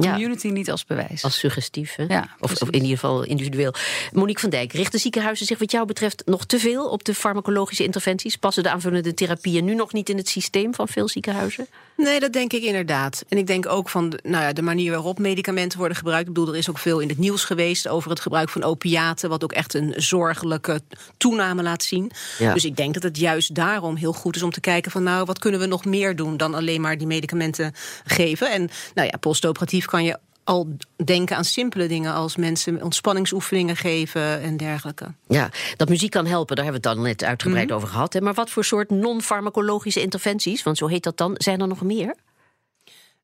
community 0.06 0.48
niet 0.48 0.72
als 0.72 0.86
bewijs. 0.86 1.24
Als 1.24 1.40
suggestief, 1.40 1.96
hè? 1.96 2.04
Ja, 2.04 2.30
of, 2.40 2.62
of, 2.62 2.70
in 2.70 2.82
ieder 2.82 3.00
geval 3.00 3.24
individueel. 3.24 3.74
Monique 4.12 4.42
van 4.42 4.50
Dijk, 4.50 4.74
richten 4.74 5.00
ziekenhuizen 5.00 5.46
zich 5.46 5.60
wat 5.60 5.72
jou 5.72 5.86
betreft 5.86 6.24
nog 6.26 6.46
te 6.46 6.60
veel 6.60 6.90
op 6.90 7.04
de 7.04 7.14
farmacologische 7.14 7.84
interventies? 7.84 8.36
Passen 8.36 8.64
de 8.64 8.70
aanvullende 8.70 9.14
therapieën 9.14 9.66
nu 9.66 9.76
nog 9.76 9.94
niet 9.94 10.10
in 10.10 10.18
het 10.18 10.30
systeem 10.30 10.74
van 10.74 10.88
veel 10.88 11.08
ziekenhuizen? 11.08 11.68
Nee, 11.98 12.20
dat 12.20 12.34
denk 12.34 12.54
ik 12.54 12.64
inderdaad. 12.64 13.26
En 13.30 13.38
ik 13.38 13.48
denk 13.48 13.66
ook 13.66 13.90
van 13.90 14.10
de, 14.10 14.20
nou 14.24 14.44
ja, 14.44 14.54
de 14.54 14.62
manier 14.62 14.92
waarop 14.92 15.20
medicamenten 15.20 15.80
worden 15.80 15.98
gebruikt. 15.98 16.28
Ik 16.28 16.34
bedoel, 16.34 16.52
er 16.52 16.60
is 16.60 16.70
ook 16.70 16.78
veel 16.78 17.00
in 17.00 17.10
het 17.10 17.18
nieuws 17.18 17.44
geweest 17.44 17.88
over 17.88 18.10
het 18.10 18.20
gebruik 18.20 18.50
van 18.50 18.64
opiaten, 18.64 19.30
wat 19.30 19.44
ook 19.44 19.52
echt 19.54 19.74
een 19.74 19.94
zorgelijke 19.98 20.82
toename 21.18 21.64
laat 21.64 21.84
zien. 21.84 22.12
Dus 22.54 22.66
ik 22.66 22.76
denk 22.76 22.94
dat 22.94 23.04
het 23.04 23.18
juist 23.18 23.56
daarom 23.56 23.96
heel 23.96 24.14
goed 24.14 24.36
is 24.36 24.44
om 24.44 24.52
te 24.52 24.60
kijken 24.60 24.92
van 24.92 25.04
nou, 25.04 25.26
wat 25.26 25.40
kunnen 25.40 25.60
we 25.60 25.66
nog 25.66 25.86
meer 25.86 26.16
doen 26.16 26.38
dan 26.38 26.54
alleen 26.54 26.82
maar 26.82 26.98
die 26.98 27.08
medicamenten 27.08 27.74
geven. 28.06 28.52
En 28.52 28.70
nou 28.94 29.08
ja, 29.08 29.18
postoperatief 29.18 29.86
kan 29.88 30.04
je 30.04 30.18
al 30.44 30.68
denken 31.06 31.36
aan 31.36 31.44
simpele 31.44 31.88
dingen 31.88 32.14
als 32.14 32.36
mensen 32.36 32.84
ontspanningsoefeningen 32.84 33.76
geven 33.76 34.42
en 34.42 34.58
dergelijke. 34.58 35.14
Ja, 35.28 35.50
dat 35.76 35.90
muziek 35.90 36.12
kan 36.12 36.26
helpen, 36.26 36.56
daar 36.56 36.66
hebben 36.66 36.84
we 36.84 36.90
het 36.90 36.98
dan 36.98 37.08
net 37.08 37.24
uitgebreid 37.24 37.68
mhm. 37.68 37.76
over 37.76 37.88
gehad. 37.88 38.14
Hè. 38.14 38.22
Maar 38.22 38.34
wat 38.34 38.50
voor 38.50 38.66
soort 38.66 38.90
non-farmacologische 38.90 40.02
interventies, 40.02 40.64
want 40.64 40.78
zo 40.78 40.88
heet 40.88 41.04
dat 41.04 41.18
dan, 41.18 41.36
zijn 41.38 41.62
er 41.62 41.68
nog 41.68 41.82
meer? 41.82 42.16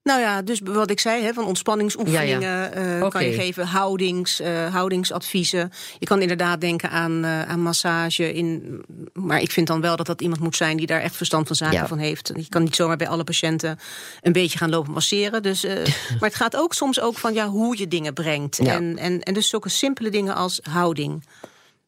Nou 0.04 0.20
ja, 0.20 0.42
dus 0.42 0.60
wat 0.64 0.90
ik 0.90 1.00
zei, 1.00 1.24
hè, 1.24 1.34
van 1.34 1.46
ontspanningsoefeningen 1.46 2.74
eh, 2.74 3.10
kan 3.10 3.26
je 3.26 3.34
geven, 3.34 3.66
houdings, 3.68 4.42
uh, 4.42 4.74
houdingsadviezen. 4.74 5.72
Je 6.00 6.06
kan 6.06 6.22
inderdaad 6.22 6.62
denken 6.62 6.90
aan, 6.90 7.26
uh, 7.26 7.42
aan 7.42 7.62
massage. 7.62 8.34
In, 8.34 8.82
maar 9.14 9.42
ik 9.42 9.52
vind 9.52 9.68
dan 9.68 9.82
wel 9.82 9.96
dat 9.96 10.06
dat 10.06 10.22
iemand 10.22 10.42
moet 10.42 10.56
zijn 10.56 10.78
die 10.78 10.88
daar 10.88 11.02
echt 11.02 11.16
verstand 11.16 11.48
van 11.48 11.56
zaken 11.56 11.88
van 11.88 11.98
heeft. 11.98 12.32
Je 12.36 12.50
kan 12.50 12.64
niet 12.64 12.76
zomaar 12.76 12.98
bij 12.98 13.08
alle 13.08 13.24
patiënten 13.24 13.80
een 14.22 14.32
beetje 14.32 14.58
gaan 14.58 14.70
lopen 14.70 14.94
masseren. 14.94 15.44
Dus, 15.44 15.64
maar 16.20 16.30
het 16.30 16.36
gaat 16.36 16.56
ook 16.56 16.74
soms 16.74 17.00
ook 17.00 17.18
van 17.18 17.34
ja, 17.34 17.48
hoe 17.48 17.78
je 17.78 17.88
dingen 17.88 18.14
brengt. 18.14 18.60
En, 18.60 18.98
en, 18.98 19.22
en 19.22 19.34
dus 19.34 19.50
zulke 19.50 19.70
simpele 19.70 20.10
dingen 20.10 20.36
als 20.36 20.60
houding. 20.70 21.24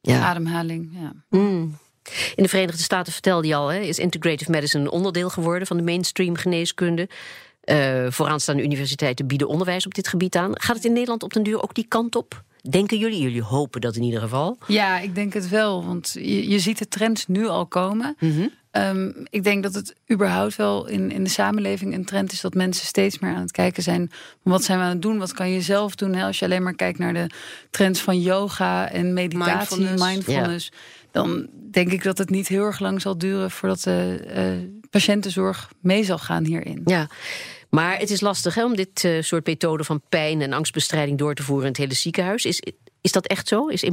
Ademhaling, 0.01 0.89
ja. 0.91 1.13
Mm. 1.29 1.77
In 2.36 2.43
de 2.43 2.50
Verenigde 2.50 2.81
Staten 2.81 3.13
vertelde 3.13 3.48
je 3.48 3.55
al, 3.55 3.67
hè, 3.67 3.79
is 3.79 4.00
integrative 4.00 4.51
medicine 4.51 4.84
een 4.84 4.89
onderdeel 4.89 5.29
geworden 5.29 5.67
van 5.67 5.77
de 5.77 5.84
mainstream 5.84 6.36
geneeskunde. 6.36 7.10
Uh, 7.65 8.05
vooraanstaande 8.10 8.63
universiteiten 8.63 9.27
bieden 9.27 9.48
onderwijs 9.48 9.86
op 9.86 9.93
dit 9.93 10.07
gebied 10.07 10.36
aan. 10.36 10.51
Gaat 10.53 10.75
het 10.75 10.86
in 10.86 10.93
Nederland 10.93 11.24
op 11.24 11.34
den 11.34 11.43
duur 11.43 11.63
ook 11.63 11.74
die 11.74 11.86
kant 11.88 12.15
op? 12.15 12.43
Denken 12.69 12.98
jullie? 12.98 13.22
Jullie 13.22 13.41
hopen 13.41 13.81
dat 13.81 13.95
in 13.95 14.03
ieder 14.03 14.22
geval. 14.22 14.57
Ja, 14.67 15.00
ik 15.00 15.15
denk 15.15 15.34
het 15.34 15.50
wel. 15.50 15.86
Want 15.86 16.12
je, 16.13 16.50
je 16.50 16.60
ziet 16.60 16.77
de 16.77 16.88
trends 16.88 17.27
nu 17.27 17.48
al 17.48 17.65
komen. 17.65 18.15
Mhm. 18.19 18.48
Ehm, 18.72 19.12
ik 19.29 19.43
denk 19.43 19.63
dat 19.63 19.74
het 19.74 19.95
überhaupt 20.12 20.55
wel 20.55 20.88
in, 20.88 21.12
in 21.12 21.24
de 21.24 21.29
samenleving 21.29 21.93
een 21.93 22.05
trend 22.05 22.31
is 22.31 22.41
dat 22.41 22.53
mensen 22.53 22.86
steeds 22.86 23.19
meer 23.19 23.36
aan 23.36 23.41
het 23.41 23.51
kijken 23.51 23.84
zijn. 23.84 24.12
Wat 24.41 24.63
zijn 24.63 24.77
we 24.77 24.84
aan 24.84 24.89
het 24.89 25.01
doen? 25.01 25.17
Wat 25.17 25.34
kan 25.34 25.50
je 25.50 25.62
zelf 25.62 25.95
doen? 25.95 26.15
Als 26.15 26.39
je 26.39 26.45
alleen 26.45 26.63
maar 26.63 26.75
kijkt 26.75 27.00
naar 27.00 27.13
de 27.13 27.29
trends 27.69 28.01
van 28.01 28.22
yoga 28.22 28.89
en 28.89 29.13
meditatie, 29.13 29.77
mindfulness, 29.77 30.05
mindfulness 30.05 30.72
dan 31.15 31.48
denk 31.72 31.91
ik 31.91 32.03
dat 32.03 32.17
het 32.17 32.29
niet 32.29 32.48
heel 32.48 32.63
erg 32.63 32.79
lang 32.79 33.01
zal 33.01 33.17
duren 33.17 33.51
voordat 33.51 33.84
de 33.84 34.25
uh, 34.36 34.89
patiëntenzorg 34.89 35.69
mee 35.79 36.03
zal 36.03 36.17
gaan 36.17 36.45
hierin. 36.45 36.81
Ja. 36.86 37.07
Maar 37.75 37.98
het 38.00 38.10
is 38.10 38.22
lastig 38.22 38.55
hè, 38.55 38.63
om 38.63 38.75
dit 38.75 39.03
uh, 39.03 39.22
soort 39.22 39.46
methode 39.46 39.84
van 39.84 40.01
pijn 40.10 40.41
en 40.41 40.53
angstbestrijding 40.53 41.17
door 41.17 41.36
te 41.36 41.44
voeren 41.44 41.65
in 41.65 41.72
het 41.72 41.82
hele 41.82 41.94
ziekenhuis. 41.94 42.46
Is, 42.46 42.62
is 43.01 43.12
dat 43.12 43.27
echt 43.27 43.48
zo? 43.48 43.67
Is 43.67 43.84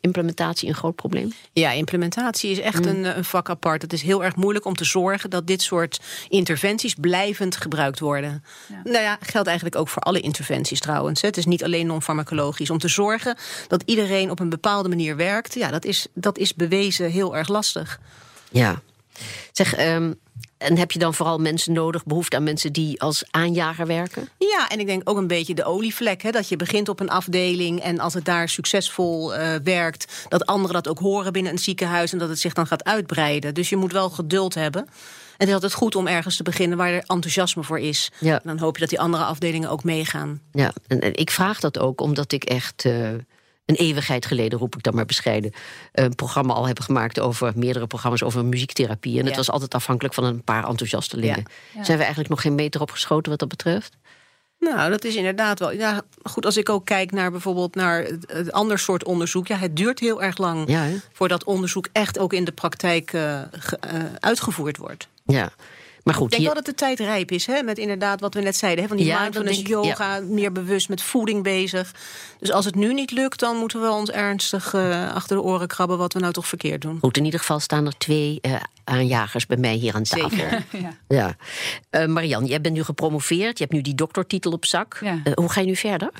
implementatie 0.00 0.68
een 0.68 0.74
groot 0.74 0.96
probleem? 0.96 1.32
Ja, 1.52 1.70
implementatie 1.70 2.50
is 2.50 2.58
echt 2.58 2.84
mm. 2.84 2.88
een, 2.88 3.16
een, 3.16 3.24
vak 3.24 3.50
apart. 3.50 3.82
Het 3.82 3.92
is 3.92 4.02
heel 4.02 4.24
erg 4.24 4.36
moeilijk 4.36 4.64
om 4.64 4.74
te 4.74 4.84
zorgen 4.84 5.30
dat 5.30 5.46
dit 5.46 5.62
soort 5.62 6.00
interventies 6.28 6.94
blijvend 6.94 7.56
gebruikt 7.56 8.00
worden. 8.00 8.44
Ja. 8.68 8.80
Nou 8.84 9.02
ja, 9.02 9.18
geldt 9.20 9.48
eigenlijk 9.48 9.76
ook 9.76 9.88
voor 9.88 10.02
alle 10.02 10.20
interventies 10.20 10.80
trouwens. 10.80 11.20
Het 11.20 11.36
is 11.36 11.46
niet 11.46 11.64
alleen 11.64 11.86
non-farmacologisch. 11.86 12.70
Om 12.70 12.78
te 12.78 12.88
zorgen 12.88 13.36
dat 13.68 13.82
iedereen 13.86 14.30
op 14.30 14.40
een 14.40 14.48
bepaalde 14.48 14.88
manier 14.88 15.16
werkt, 15.16 15.54
ja, 15.54 15.70
dat 15.70 15.84
is, 15.84 16.06
dat 16.14 16.38
is 16.38 16.54
bewezen 16.54 17.10
heel 17.10 17.36
erg 17.36 17.48
lastig. 17.48 18.00
Ja. 18.50 18.82
Zeg, 19.52 19.78
um, 19.78 20.18
en 20.62 20.76
heb 20.76 20.92
je 20.92 20.98
dan 20.98 21.14
vooral 21.14 21.38
mensen 21.38 21.72
nodig, 21.72 22.04
behoefte 22.04 22.36
aan 22.36 22.42
mensen 22.42 22.72
die 22.72 23.00
als 23.00 23.24
aanjager 23.30 23.86
werken? 23.86 24.28
Ja, 24.38 24.68
en 24.68 24.80
ik 24.80 24.86
denk 24.86 25.08
ook 25.08 25.16
een 25.16 25.26
beetje 25.26 25.54
de 25.54 25.64
olievlek. 25.64 26.22
Hè, 26.22 26.30
dat 26.30 26.48
je 26.48 26.56
begint 26.56 26.88
op 26.88 27.00
een 27.00 27.10
afdeling 27.10 27.80
en 27.80 27.98
als 27.98 28.14
het 28.14 28.24
daar 28.24 28.48
succesvol 28.48 29.34
uh, 29.34 29.54
werkt, 29.64 30.26
dat 30.28 30.46
anderen 30.46 30.74
dat 30.74 30.88
ook 30.88 30.98
horen 30.98 31.32
binnen 31.32 31.52
een 31.52 31.58
ziekenhuis 31.58 32.12
en 32.12 32.18
dat 32.18 32.28
het 32.28 32.40
zich 32.40 32.52
dan 32.52 32.66
gaat 32.66 32.84
uitbreiden. 32.84 33.54
Dus 33.54 33.68
je 33.68 33.76
moet 33.76 33.92
wel 33.92 34.10
geduld 34.10 34.54
hebben. 34.54 34.82
En 34.82 35.48
het 35.48 35.48
is 35.48 35.54
altijd 35.54 35.74
goed 35.74 35.96
om 35.96 36.06
ergens 36.06 36.36
te 36.36 36.42
beginnen 36.42 36.78
waar 36.78 36.92
er 36.92 37.04
enthousiasme 37.06 37.62
voor 37.62 37.78
is. 37.78 38.10
Ja. 38.18 38.34
En 38.34 38.40
dan 38.44 38.58
hoop 38.58 38.74
je 38.74 38.80
dat 38.80 38.90
die 38.90 39.00
andere 39.00 39.24
afdelingen 39.24 39.70
ook 39.70 39.84
meegaan. 39.84 40.40
Ja, 40.52 40.72
en, 40.86 41.14
ik 41.14 41.30
vraag 41.30 41.60
dat 41.60 41.78
ook 41.78 42.00
omdat 42.00 42.32
ik 42.32 42.44
echt. 42.44 42.84
Uh, 42.84 43.08
een 43.64 43.74
eeuwigheid 43.74 44.26
geleden, 44.26 44.58
roep 44.58 44.76
ik 44.76 44.82
dan 44.82 44.94
maar 44.94 45.06
bescheiden, 45.06 45.52
een 45.92 46.14
programma 46.14 46.52
al 46.52 46.66
hebben 46.66 46.84
gemaakt 46.84 47.20
over 47.20 47.52
meerdere 47.56 47.86
programma's 47.86 48.22
over 48.22 48.44
muziektherapie. 48.44 49.18
En 49.18 49.26
het 49.26 49.36
was 49.36 49.50
altijd 49.50 49.74
afhankelijk 49.74 50.14
van 50.14 50.24
een 50.24 50.44
paar 50.44 50.68
enthousiastelingen. 50.68 51.44
Ja. 51.74 51.84
Zijn 51.84 51.96
we 51.96 52.04
eigenlijk 52.04 52.28
nog 52.28 52.40
geen 52.40 52.54
meter 52.54 52.80
opgeschoten 52.80 53.30
wat 53.30 53.40
dat 53.40 53.48
betreft? 53.48 53.96
Nou, 54.58 54.90
dat 54.90 55.04
is 55.04 55.14
inderdaad 55.14 55.58
wel. 55.58 55.72
Ja, 55.72 56.02
goed, 56.22 56.44
als 56.44 56.56
ik 56.56 56.68
ook 56.68 56.84
kijk 56.84 57.10
naar 57.10 57.30
bijvoorbeeld 57.30 57.74
naar 57.74 58.06
het 58.26 58.52
ander 58.52 58.78
soort 58.78 59.04
onderzoek. 59.04 59.46
Ja, 59.46 59.56
het 59.56 59.76
duurt 59.76 60.00
heel 60.00 60.22
erg 60.22 60.38
lang 60.38 60.68
ja, 60.68 60.88
voordat 61.12 61.44
onderzoek 61.44 61.88
echt 61.92 62.18
ook 62.18 62.32
in 62.32 62.44
de 62.44 62.52
praktijk 62.52 63.12
uh, 63.12 63.40
uitgevoerd 64.18 64.76
wordt. 64.76 65.08
Ja. 65.24 65.52
Maar 66.04 66.14
goed, 66.14 66.24
ik 66.24 66.30
denk 66.30 66.44
wel 66.44 66.54
dat 66.54 66.64
de 66.64 66.74
tijd 66.74 66.98
rijp 66.98 67.30
is, 67.30 67.46
hè? 67.46 67.62
met 67.62 67.78
inderdaad 67.78 68.20
wat 68.20 68.34
we 68.34 68.40
net 68.40 68.56
zeiden. 68.56 68.82
Hè? 68.82 68.88
Van 68.88 68.96
die 68.96 69.06
ja, 69.06 69.20
mindfulness, 69.20 69.60
yoga, 69.60 70.20
meer 70.20 70.52
bewust 70.52 70.88
met 70.88 71.02
voeding 71.02 71.42
bezig. 71.42 71.94
Dus 72.38 72.52
als 72.52 72.64
het 72.64 72.74
nu 72.74 72.94
niet 72.94 73.10
lukt, 73.10 73.40
dan 73.40 73.56
moeten 73.56 73.80
we 73.80 73.90
ons 73.90 74.10
ernstig 74.10 74.74
uh, 74.74 75.14
achter 75.14 75.36
de 75.36 75.42
oren 75.42 75.68
krabben... 75.68 75.98
wat 75.98 76.12
we 76.12 76.20
nou 76.20 76.32
toch 76.32 76.46
verkeerd 76.46 76.82
doen. 76.82 76.98
Goed, 77.00 77.16
in 77.16 77.24
ieder 77.24 77.40
geval 77.40 77.60
staan 77.60 77.86
er 77.86 77.98
twee 77.98 78.38
uh, 78.42 78.56
aanjagers 78.84 79.46
bij 79.46 79.56
mij 79.56 79.74
hier 79.74 79.94
aan 79.94 80.02
tafel. 80.02 80.30
Zeker. 80.30 80.64
ja. 80.70 80.96
ja. 81.18 81.36
Uh, 81.90 82.06
Marian, 82.06 82.44
jij 82.44 82.60
bent 82.60 82.74
nu 82.74 82.84
gepromoveerd. 82.84 83.58
Je 83.58 83.64
hebt 83.64 83.76
nu 83.76 83.82
die 83.82 83.94
doctortitel 83.94 84.52
op 84.52 84.64
zak. 84.64 85.00
hoe 85.34 85.50
ga 85.50 85.60
je 85.60 85.66
nu 85.66 85.76
verder? 85.76 86.10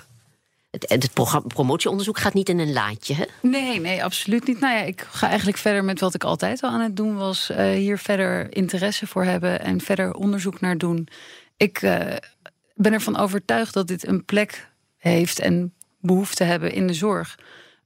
Het, 0.72 0.88
het 0.88 1.12
promotieonderzoek 1.46 2.18
gaat 2.18 2.34
niet 2.34 2.48
in 2.48 2.58
een 2.58 2.72
laadje, 2.72 3.14
hè? 3.14 3.24
Nee, 3.40 3.80
nee, 3.80 4.04
absoluut 4.04 4.46
niet. 4.46 4.60
Nou 4.60 4.74
ja, 4.74 4.82
ik 4.82 5.06
ga 5.10 5.26
eigenlijk 5.28 5.58
verder 5.58 5.84
met 5.84 6.00
wat 6.00 6.14
ik 6.14 6.24
altijd 6.24 6.62
al 6.62 6.70
aan 6.70 6.80
het 6.80 6.96
doen 6.96 7.16
was. 7.16 7.50
Uh, 7.50 7.70
hier 7.70 7.98
verder 7.98 8.56
interesse 8.56 9.06
voor 9.06 9.24
hebben 9.24 9.60
en 9.60 9.80
verder 9.80 10.14
onderzoek 10.14 10.60
naar 10.60 10.78
doen. 10.78 11.08
Ik 11.56 11.82
uh, 11.82 12.00
ben 12.74 12.92
ervan 12.92 13.16
overtuigd 13.16 13.74
dat 13.74 13.86
dit 13.86 14.06
een 14.06 14.24
plek 14.24 14.70
heeft 14.96 15.38
en 15.38 15.74
behoefte 16.00 16.44
hebben 16.44 16.72
in 16.72 16.86
de 16.86 16.94
zorg. 16.94 17.38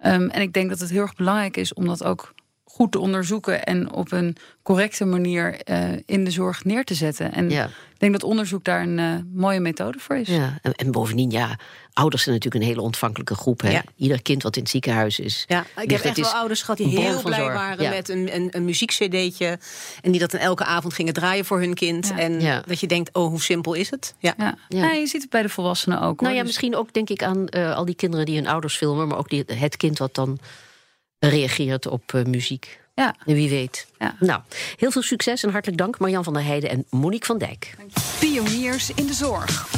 Um, 0.04 0.30
en 0.30 0.40
ik 0.40 0.52
denk 0.52 0.68
dat 0.68 0.80
het 0.80 0.90
heel 0.90 1.02
erg 1.02 1.14
belangrijk 1.14 1.56
is 1.56 1.74
om 1.74 1.86
dat 1.86 2.04
ook 2.04 2.34
goed 2.68 2.92
te 2.92 2.98
onderzoeken 2.98 3.64
en 3.64 3.92
op 3.92 4.12
een 4.12 4.36
correcte 4.62 5.04
manier 5.04 5.60
uh, 5.70 5.88
in 6.06 6.24
de 6.24 6.30
zorg 6.30 6.64
neer 6.64 6.84
te 6.84 6.94
zetten. 6.94 7.32
En 7.32 7.50
ja. 7.50 7.64
ik 7.64 7.98
denk 7.98 8.12
dat 8.12 8.22
onderzoek 8.22 8.64
daar 8.64 8.82
een 8.82 8.98
uh, 8.98 9.14
mooie 9.32 9.60
methode 9.60 9.98
voor 9.98 10.16
is. 10.16 10.28
Ja, 10.28 10.58
en, 10.62 10.72
en, 10.72 10.90
bovendien, 10.90 11.30
ja, 11.30 11.58
ouders 11.92 12.22
zijn 12.22 12.34
natuurlijk 12.34 12.64
een 12.64 12.70
hele 12.70 12.82
ontvankelijke 12.82 13.34
groep. 13.34 13.60
Hè? 13.60 13.70
Ja. 13.70 13.84
Ieder 13.96 14.22
kind 14.22 14.42
wat 14.42 14.56
in 14.56 14.62
het 14.62 14.70
ziekenhuis 14.70 15.18
is. 15.18 15.44
Ja, 15.48 15.64
ik 15.80 15.90
heb 15.90 16.00
echt 16.00 16.16
wel 16.16 16.30
ouders 16.30 16.60
gehad 16.60 16.76
die 16.76 17.00
heel 17.00 17.22
blij 17.22 17.44
waren 17.44 17.90
met 17.90 18.08
een, 18.08 18.34
een, 18.34 18.48
een 18.50 18.64
muziekcd'tje. 18.64 19.58
En 20.02 20.10
die 20.10 20.20
dat 20.20 20.30
dan 20.30 20.40
elke 20.40 20.64
avond 20.64 20.94
gingen 20.94 21.12
draaien 21.12 21.44
voor 21.44 21.58
hun 21.58 21.74
kind. 21.74 22.12
En 22.16 22.62
dat 22.66 22.80
je 22.80 22.86
denkt, 22.86 23.14
oh, 23.14 23.28
hoe 23.28 23.42
simpel 23.42 23.74
is 23.74 23.90
het? 23.90 24.14
Ja, 24.18 24.34
ja. 24.68 24.92
je 24.92 25.06
ziet 25.06 25.22
het 25.22 25.30
bij 25.30 25.42
de 25.42 25.48
volwassenen 25.48 26.00
ook. 26.00 26.20
Nou 26.20 26.32
ja, 26.32 26.38
dus- 26.38 26.48
misschien 26.48 26.76
ook 26.76 26.92
denk 26.92 27.10
ik 27.10 27.22
aan 27.22 27.46
uh, 27.50 27.76
al 27.76 27.84
die 27.84 27.94
kinderen 27.94 28.26
die 28.26 28.36
hun 28.36 28.46
ouders 28.46 28.76
filmen. 28.76 29.08
Maar 29.08 29.18
ook 29.18 29.28
die, 29.28 29.44
het 29.46 29.76
kind 29.76 29.98
wat 29.98 30.14
dan 30.14 30.38
reageert 31.18 31.86
op 31.86 32.12
uh, 32.12 32.24
muziek. 32.24 32.80
Ja. 32.94 33.14
Wie 33.24 33.48
weet. 33.48 33.86
Ja. 33.98 34.16
Nou, 34.20 34.40
heel 34.76 34.90
veel 34.90 35.02
succes 35.02 35.42
en 35.42 35.50
hartelijk 35.50 35.78
dank 35.78 35.98
Marjan 35.98 36.24
van 36.24 36.32
der 36.32 36.44
Heijden 36.44 36.70
en 36.70 36.86
Monique 36.90 37.26
van 37.26 37.38
Dijk. 37.38 37.76
Pioniers 38.18 38.90
in 38.94 39.06
de 39.06 39.14
zorg. 39.14 39.68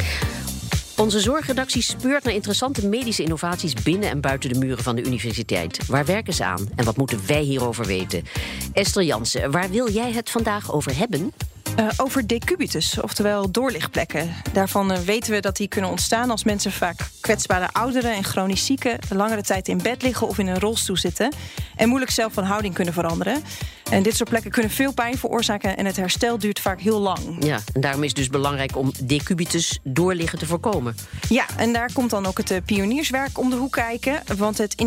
Onze 0.97 1.21
zorgredactie 1.21 1.83
speurt 1.83 2.25
naar 2.25 2.35
interessante 2.35 2.87
medische 2.87 3.23
innovaties 3.23 3.75
binnen 3.75 4.11
en 4.11 4.21
buiten 4.21 4.53
de 4.53 4.59
muren 4.59 4.85
van 4.85 4.97
de 4.97 5.05
universiteit. 5.05 5.87
Waar 5.87 6.05
werken 6.05 6.33
ze 6.33 6.45
aan 6.45 6.69
en 6.77 6.85
wat 6.85 6.97
moeten 6.97 7.27
wij 7.27 7.43
hierover 7.43 7.87
weten? 7.87 8.25
Esther 8.73 9.03
Jansen, 9.03 9.51
waar 9.51 9.71
wil 9.71 9.91
jij 9.91 10.13
het 10.13 10.31
vandaag 10.31 10.73
over 10.73 10.97
hebben? 10.97 11.33
Uh, 11.79 11.89
over 11.97 12.27
decubitus, 12.27 13.01
oftewel 13.01 13.51
doorlichtplekken. 13.51 14.35
Daarvan 14.53 14.93
uh, 14.93 14.99
weten 14.99 15.33
we 15.33 15.41
dat 15.41 15.57
die 15.57 15.69
kunnen 15.69 15.91
ontstaan 15.91 16.31
als 16.31 16.45
mensen 16.45 16.73
vaak 16.73 17.11
kwetsbare 17.21 17.69
ouderen 17.73 18.15
en 18.15 18.25
chronisch 18.25 18.65
zieken 18.65 18.99
langere 19.15 19.43
tijd 19.43 19.69
in 19.69 19.83
bed 19.83 20.03
liggen 20.03 20.29
of 20.29 20.39
in 20.39 20.47
een 20.47 20.59
rolstoel 20.59 20.97
zitten 20.97 21.33
en 21.77 21.89
moeilijk 21.89 22.11
zelf 22.11 22.33
van 22.33 22.45
houding 22.45 22.75
kunnen 22.75 22.95
veranderen. 22.95 23.43
En 23.91 24.03
dit 24.03 24.17
soort 24.17 24.29
plekken 24.29 24.51
kunnen 24.51 24.71
veel 24.71 24.93
pijn 24.93 25.19
veroorzaken 25.19 25.77
en 25.77 25.87
het 25.87 25.97
herstel 25.97 26.39
duurt 26.39 26.61
vaak 26.61 26.81
heel 26.81 27.01
lang. 27.01 27.19
Ja, 27.45 27.59
en 27.73 27.81
daarom 27.81 28.03
is 28.03 28.09
het 28.09 28.17
dus 28.17 28.29
belangrijk 28.29 28.77
om 28.77 28.93
decubitus 29.03 29.79
doorliggen 29.83 30.39
te 30.39 30.47
voorkomen. 30.47 30.97
Ja, 31.29 31.45
en 31.57 31.73
daar 31.73 31.93
komt 31.93 32.11
dan 32.11 32.27
ook 32.27 32.39
het 32.39 32.51
eh, 32.51 32.59
pionierswerk 32.65 33.39
om 33.39 33.51
de 33.51 33.57
hoek 33.57 33.73
kijken. 33.73 34.23
Want 34.37 34.59
het 34.59 34.85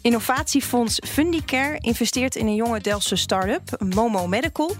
innovatiefonds 0.00 0.98
Fundicare 1.08 1.78
investeert 1.78 2.36
in 2.36 2.46
een 2.46 2.54
jonge 2.54 2.80
Delftse 2.80 3.16
start-up, 3.16 3.84
Momo 3.94 4.26
Medical. 4.26 4.76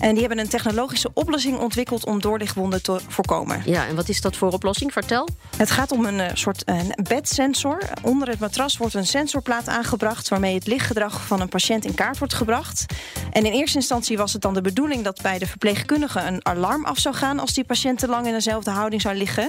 En 0.00 0.10
die 0.10 0.20
hebben 0.20 0.38
een 0.38 0.48
technologische 0.48 1.10
oplossing 1.14 1.58
ontwikkeld 1.58 2.06
om 2.06 2.20
doorlichtwonden 2.20 2.82
te 2.82 3.00
voorkomen. 3.08 3.62
Ja, 3.64 3.86
en 3.86 3.96
wat 3.96 4.08
is 4.08 4.20
dat 4.20 4.36
voor 4.36 4.52
oplossing? 4.52 4.92
Vertel. 4.92 5.28
Het 5.56 5.70
gaat 5.70 5.92
om 5.92 6.04
een 6.04 6.18
uh, 6.18 6.26
soort 6.32 6.62
een 6.64 6.94
bedsensor. 7.08 7.82
Onder 8.02 8.28
het 8.28 8.38
matras 8.38 8.76
wordt 8.76 8.94
een 8.94 9.06
sensorplaat 9.06 9.68
aangebracht 9.68 10.28
waarmee 10.28 10.54
het 10.54 10.66
lichtgedrag 10.66 11.26
van 11.26 11.40
een 11.40 11.48
patiënt 11.48 11.84
in 11.84 11.94
kaart 11.94 12.18
wordt 12.18 12.34
gebracht. 12.34 12.86
En 13.32 13.46
in 13.46 13.52
eerste 13.52 13.76
instantie 13.76 14.16
was 14.16 14.32
het 14.32 14.42
dan 14.42 14.54
de 14.54 14.60
bedoeling 14.60 15.04
dat 15.04 15.22
bij 15.22 15.38
de 15.38 15.46
verpleegkundige 15.46 16.20
een 16.20 16.46
alarm 16.46 16.84
af 16.84 16.98
zou 16.98 17.14
gaan 17.14 17.38
als 17.38 17.54
die 17.54 17.64
patiënt 17.64 17.98
te 17.98 18.08
lang 18.08 18.26
in 18.26 18.32
dezelfde 18.32 18.70
houding 18.70 19.00
zou 19.02 19.14
liggen. 19.14 19.48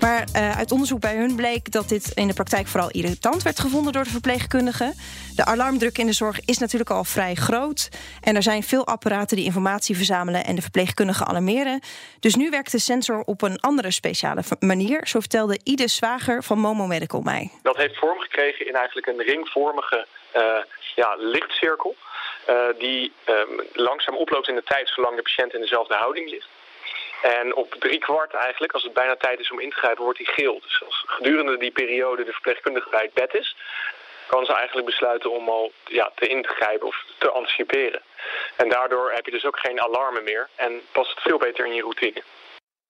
Maar 0.00 0.24
uh, 0.36 0.58
uit 0.58 0.72
onderzoek 0.72 1.00
bij 1.00 1.16
hun 1.16 1.36
bleek 1.36 1.72
dat 1.72 1.88
dit 1.88 2.10
in 2.14 2.28
de 2.28 2.34
praktijk 2.34 2.66
vooral 2.66 2.90
irritant 2.90 3.42
werd 3.42 3.60
gevonden 3.60 3.92
door 3.92 4.04
de 4.04 4.10
verpleegkundigen. 4.10 4.94
De 5.34 5.44
alarmdruk 5.44 5.98
in 5.98 6.06
de 6.06 6.12
zorg 6.12 6.40
is 6.44 6.58
natuurlijk 6.58 6.90
al 6.90 7.04
vrij 7.04 7.34
groot. 7.34 7.88
En 8.20 8.36
er 8.36 8.42
zijn 8.42 8.62
veel 8.62 8.86
apparaten 8.86 9.36
die 9.36 9.44
informatie 9.44 9.96
verzamelen 9.96 10.44
en 10.44 10.54
de 10.54 10.62
verpleegkundigen 10.62 11.26
alarmeren. 11.26 11.80
Dus 12.20 12.34
nu 12.34 12.50
werkt 12.50 12.72
de 12.72 12.78
sensor 12.78 13.22
op 13.24 13.42
een 13.42 13.60
andere 13.60 13.90
speciale 13.90 14.42
manier. 14.60 15.06
Zo 15.06 15.20
vertelde 15.20 15.60
Ide 15.64 15.88
Zwager 15.88 16.42
van 16.42 16.58
Momo 16.58 16.86
Medical 16.86 17.20
mij. 17.20 17.50
Dat 17.62 17.76
heeft 17.76 17.98
vorm 17.98 18.18
gekregen 18.18 18.66
in 18.66 18.74
eigenlijk 18.74 19.06
een 19.06 19.22
ringvormige 19.22 20.06
uh, 20.36 20.42
ja, 20.94 21.14
lichtcirkel. 21.18 21.94
Uh, 22.50 22.68
die 22.78 23.12
um, 23.28 23.60
langzaam 23.72 24.16
oploopt 24.16 24.48
in 24.48 24.54
de 24.54 24.62
tijd 24.62 24.88
zolang 24.88 25.16
de 25.16 25.22
patiënt 25.22 25.54
in 25.54 25.60
dezelfde 25.60 25.94
houding 25.94 26.30
ligt. 26.30 26.48
En 27.22 27.54
op 27.54 27.74
drie 27.74 27.98
kwart 27.98 28.34
eigenlijk, 28.34 28.72
als 28.72 28.82
het 28.82 28.92
bijna 28.92 29.16
tijd 29.16 29.40
is 29.40 29.50
om 29.50 29.60
in 29.60 29.70
te 29.70 29.76
grijpen, 29.76 30.04
wordt 30.04 30.18
hij 30.18 30.34
geel. 30.34 30.60
Dus 30.60 30.82
als 30.86 31.04
gedurende 31.06 31.58
die 31.58 31.70
periode 31.70 32.24
de 32.24 32.32
verpleegkundige 32.32 32.90
bij 32.90 33.02
het 33.02 33.14
bed 33.14 33.34
is, 33.34 33.56
kan 34.26 34.44
ze 34.44 34.52
eigenlijk 34.54 34.86
besluiten 34.86 35.30
om 35.30 35.48
al 35.48 35.72
ja, 35.84 36.12
te 36.14 36.26
in 36.26 36.42
te 36.42 36.48
grijpen 36.48 36.86
of 36.86 37.04
te 37.18 37.30
anticiperen. 37.30 38.02
En 38.56 38.68
daardoor 38.68 39.12
heb 39.12 39.24
je 39.24 39.30
dus 39.30 39.44
ook 39.44 39.58
geen 39.58 39.80
alarmen 39.80 40.24
meer 40.24 40.48
en 40.54 40.80
past 40.92 41.10
het 41.10 41.20
veel 41.20 41.38
beter 41.38 41.66
in 41.66 41.74
je 41.74 41.82
routine. 41.82 42.22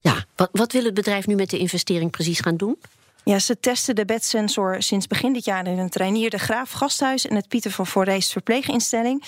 Ja, 0.01 0.25
wat, 0.37 0.49
wat 0.53 0.73
wil 0.73 0.85
het 0.85 0.95
bedrijf 0.95 1.27
nu 1.27 1.35
met 1.35 1.51
de 1.51 1.59
investering 1.59 2.11
precies 2.11 2.41
gaan 2.41 2.57
doen? 2.57 2.81
Ja, 3.29 3.39
ze 3.39 3.61
testen 3.61 3.95
de 3.95 4.05
bedsensor 4.05 4.83
sinds 4.83 5.07
begin 5.07 5.33
dit 5.33 5.45
jaar 5.45 5.67
in 5.67 5.79
het 5.79 5.97
Reinier 5.97 6.31
de 6.31 6.39
Graaf 6.39 6.71
Gasthuis 6.71 7.27
en 7.27 7.37
het 7.37 7.49
Pieter 7.49 7.71
van 7.71 7.87
Voorrees 7.87 8.33
verpleeginstelling. 8.33 9.25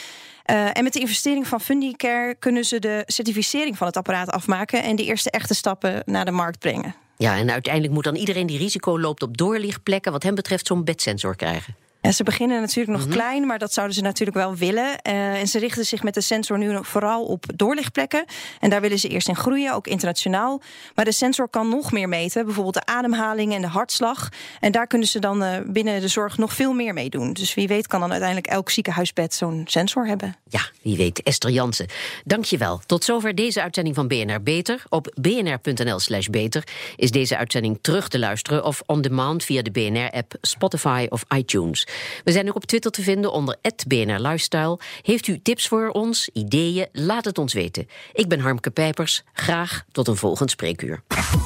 Uh, 0.51 0.77
en 0.77 0.85
met 0.85 0.93
de 0.93 1.01
investering 1.01 1.47
van 1.47 1.61
Fundicare 1.61 2.35
kunnen 2.39 2.65
ze 2.65 2.79
de 2.79 3.03
certificering 3.07 3.77
van 3.77 3.87
het 3.87 3.97
apparaat 3.97 4.31
afmaken 4.31 4.83
en 4.83 4.97
de 4.97 5.05
eerste 5.05 5.31
echte 5.31 5.55
stappen 5.55 6.03
naar 6.05 6.25
de 6.25 6.31
markt 6.31 6.59
brengen. 6.59 6.95
Ja, 7.17 7.37
en 7.37 7.51
uiteindelijk 7.51 7.95
moet 7.95 8.05
dan 8.05 8.15
iedereen 8.15 8.47
die 8.47 8.59
risico 8.59 9.01
loopt 9.01 9.23
op 9.23 9.37
doorlichtplekken, 9.37 10.13
wat 10.13 10.23
hem 10.23 10.35
betreft, 10.35 10.67
zo'n 10.67 10.85
bedsensor 10.85 11.37
krijgen. 11.37 11.77
En 12.01 12.13
ze 12.15 12.23
beginnen 12.23 12.61
natuurlijk 12.61 12.89
nog 12.99 13.07
mm 13.07 13.13
-hmm. 13.13 13.21
klein, 13.21 13.47
maar 13.47 13.59
dat 13.59 13.73
zouden 13.73 13.97
ze 13.97 14.03
natuurlijk 14.03 14.39
wel 14.39 14.57
willen. 14.57 14.85
Uh, 14.85 15.41
en 15.41 15.47
ze 15.47 15.59
richten 15.59 15.85
zich 15.85 16.03
met 16.03 16.15
de 16.15 16.21
sensor 16.21 16.59
nu 16.59 16.79
vooral 16.83 17.25
op 17.25 17.45
doorlichtplekken. 17.55 18.25
En 18.61 18.71
daar 18.71 18.81
willen 18.81 18.99
ze 18.99 19.09
eerst 19.09 19.29
in 19.29 19.37
groeien, 19.37 19.75
ook 19.75 19.87
internationaal. 19.87 20.61
Maar 20.95 21.05
de 21.05 21.13
sensor 21.13 21.49
kan 21.49 21.69
nog 21.69 21.93
meer 21.93 22.09
meten, 22.09 22.45
bijvoorbeeld 22.45 22.75
de 22.75 22.93
ademhaling 22.93 23.55
en 23.55 23.61
de 23.61 23.67
hartslag. 23.67 24.29
En 24.61 24.73
daar 24.73 24.87
kunnen 24.87 25.09
ze 25.09 25.19
dan 25.19 25.43
uh, 25.43 25.57
binnen 25.67 26.01
de 26.01 26.09
zorg 26.09 26.39
nog 26.39 26.53
veel 26.53 26.73
meer 26.73 26.95
mee 26.95 27.11
doen. 27.11 27.33
Dus 27.33 27.55
wie 27.55 27.69
weet 27.69 27.87
kan 27.87 28.01
dan 28.01 28.11
uiteindelijk 28.11 28.49
elk 28.53 28.71
ziekenhuisbed 28.71 29.35
zo'n 29.35 29.63
sensor 29.67 30.07
hebben. 30.07 30.37
Ja, 30.49 30.61
wie 30.83 30.97
weet. 30.97 31.23
Esther 31.23 31.51
Jansen, 31.51 31.87
dank 32.25 32.45
je 32.45 32.59
wel. 32.59 32.81
Tot 32.87 33.05
zover 33.05 33.35
deze 33.35 33.63
uitzending 33.63 33.95
van 33.95 34.09
BNR 34.09 34.43
Beter. 34.43 34.83
Op 34.89 35.13
bnr.nl 35.21 35.99
slash 35.99 36.27
beter 36.27 36.65
is 36.97 37.11
deze 37.11 37.37
uitzending 37.37 37.79
terug 37.81 38.09
te 38.09 38.19
luisteren... 38.19 38.65
of 38.65 38.83
on 38.87 39.01
demand 39.01 39.45
via 39.45 39.63
de 39.63 39.71
BNR-app, 39.71 40.35
Spotify 40.41 41.07
of 41.09 41.25
iTunes. 41.37 41.87
We 42.25 42.33
zijn 42.33 42.49
ook 42.49 42.55
op 42.55 42.65
Twitter 42.65 42.91
te 42.91 43.03
vinden 43.03 43.33
onder 43.33 43.57
BNR 43.87 44.21
Lifestyle. 44.21 44.79
Heeft 45.03 45.27
u 45.27 45.41
tips 45.43 45.69
voor 45.69 45.89
ons, 45.89 46.29
ideeën? 46.33 46.87
Laat 46.93 47.25
het 47.25 47.39
ons 47.39 47.53
weten. 47.53 47.89
Ik 48.13 48.29
ben 48.29 48.41
Harmke 48.41 48.71
Pijpers. 48.71 49.23
Graag 49.33 49.85
tot 49.93 50.09
een 50.09 50.17
volgend 50.17 50.51
spreekuur. 50.51 51.03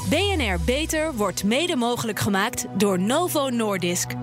BNR 0.09 0.59
Beter 0.65 1.13
wordt 1.13 1.43
mede 1.43 1.75
mogelijk 1.75 2.19
gemaakt 2.19 2.65
door 2.77 2.99
Novo 2.99 3.49
Nordisk. 3.49 4.15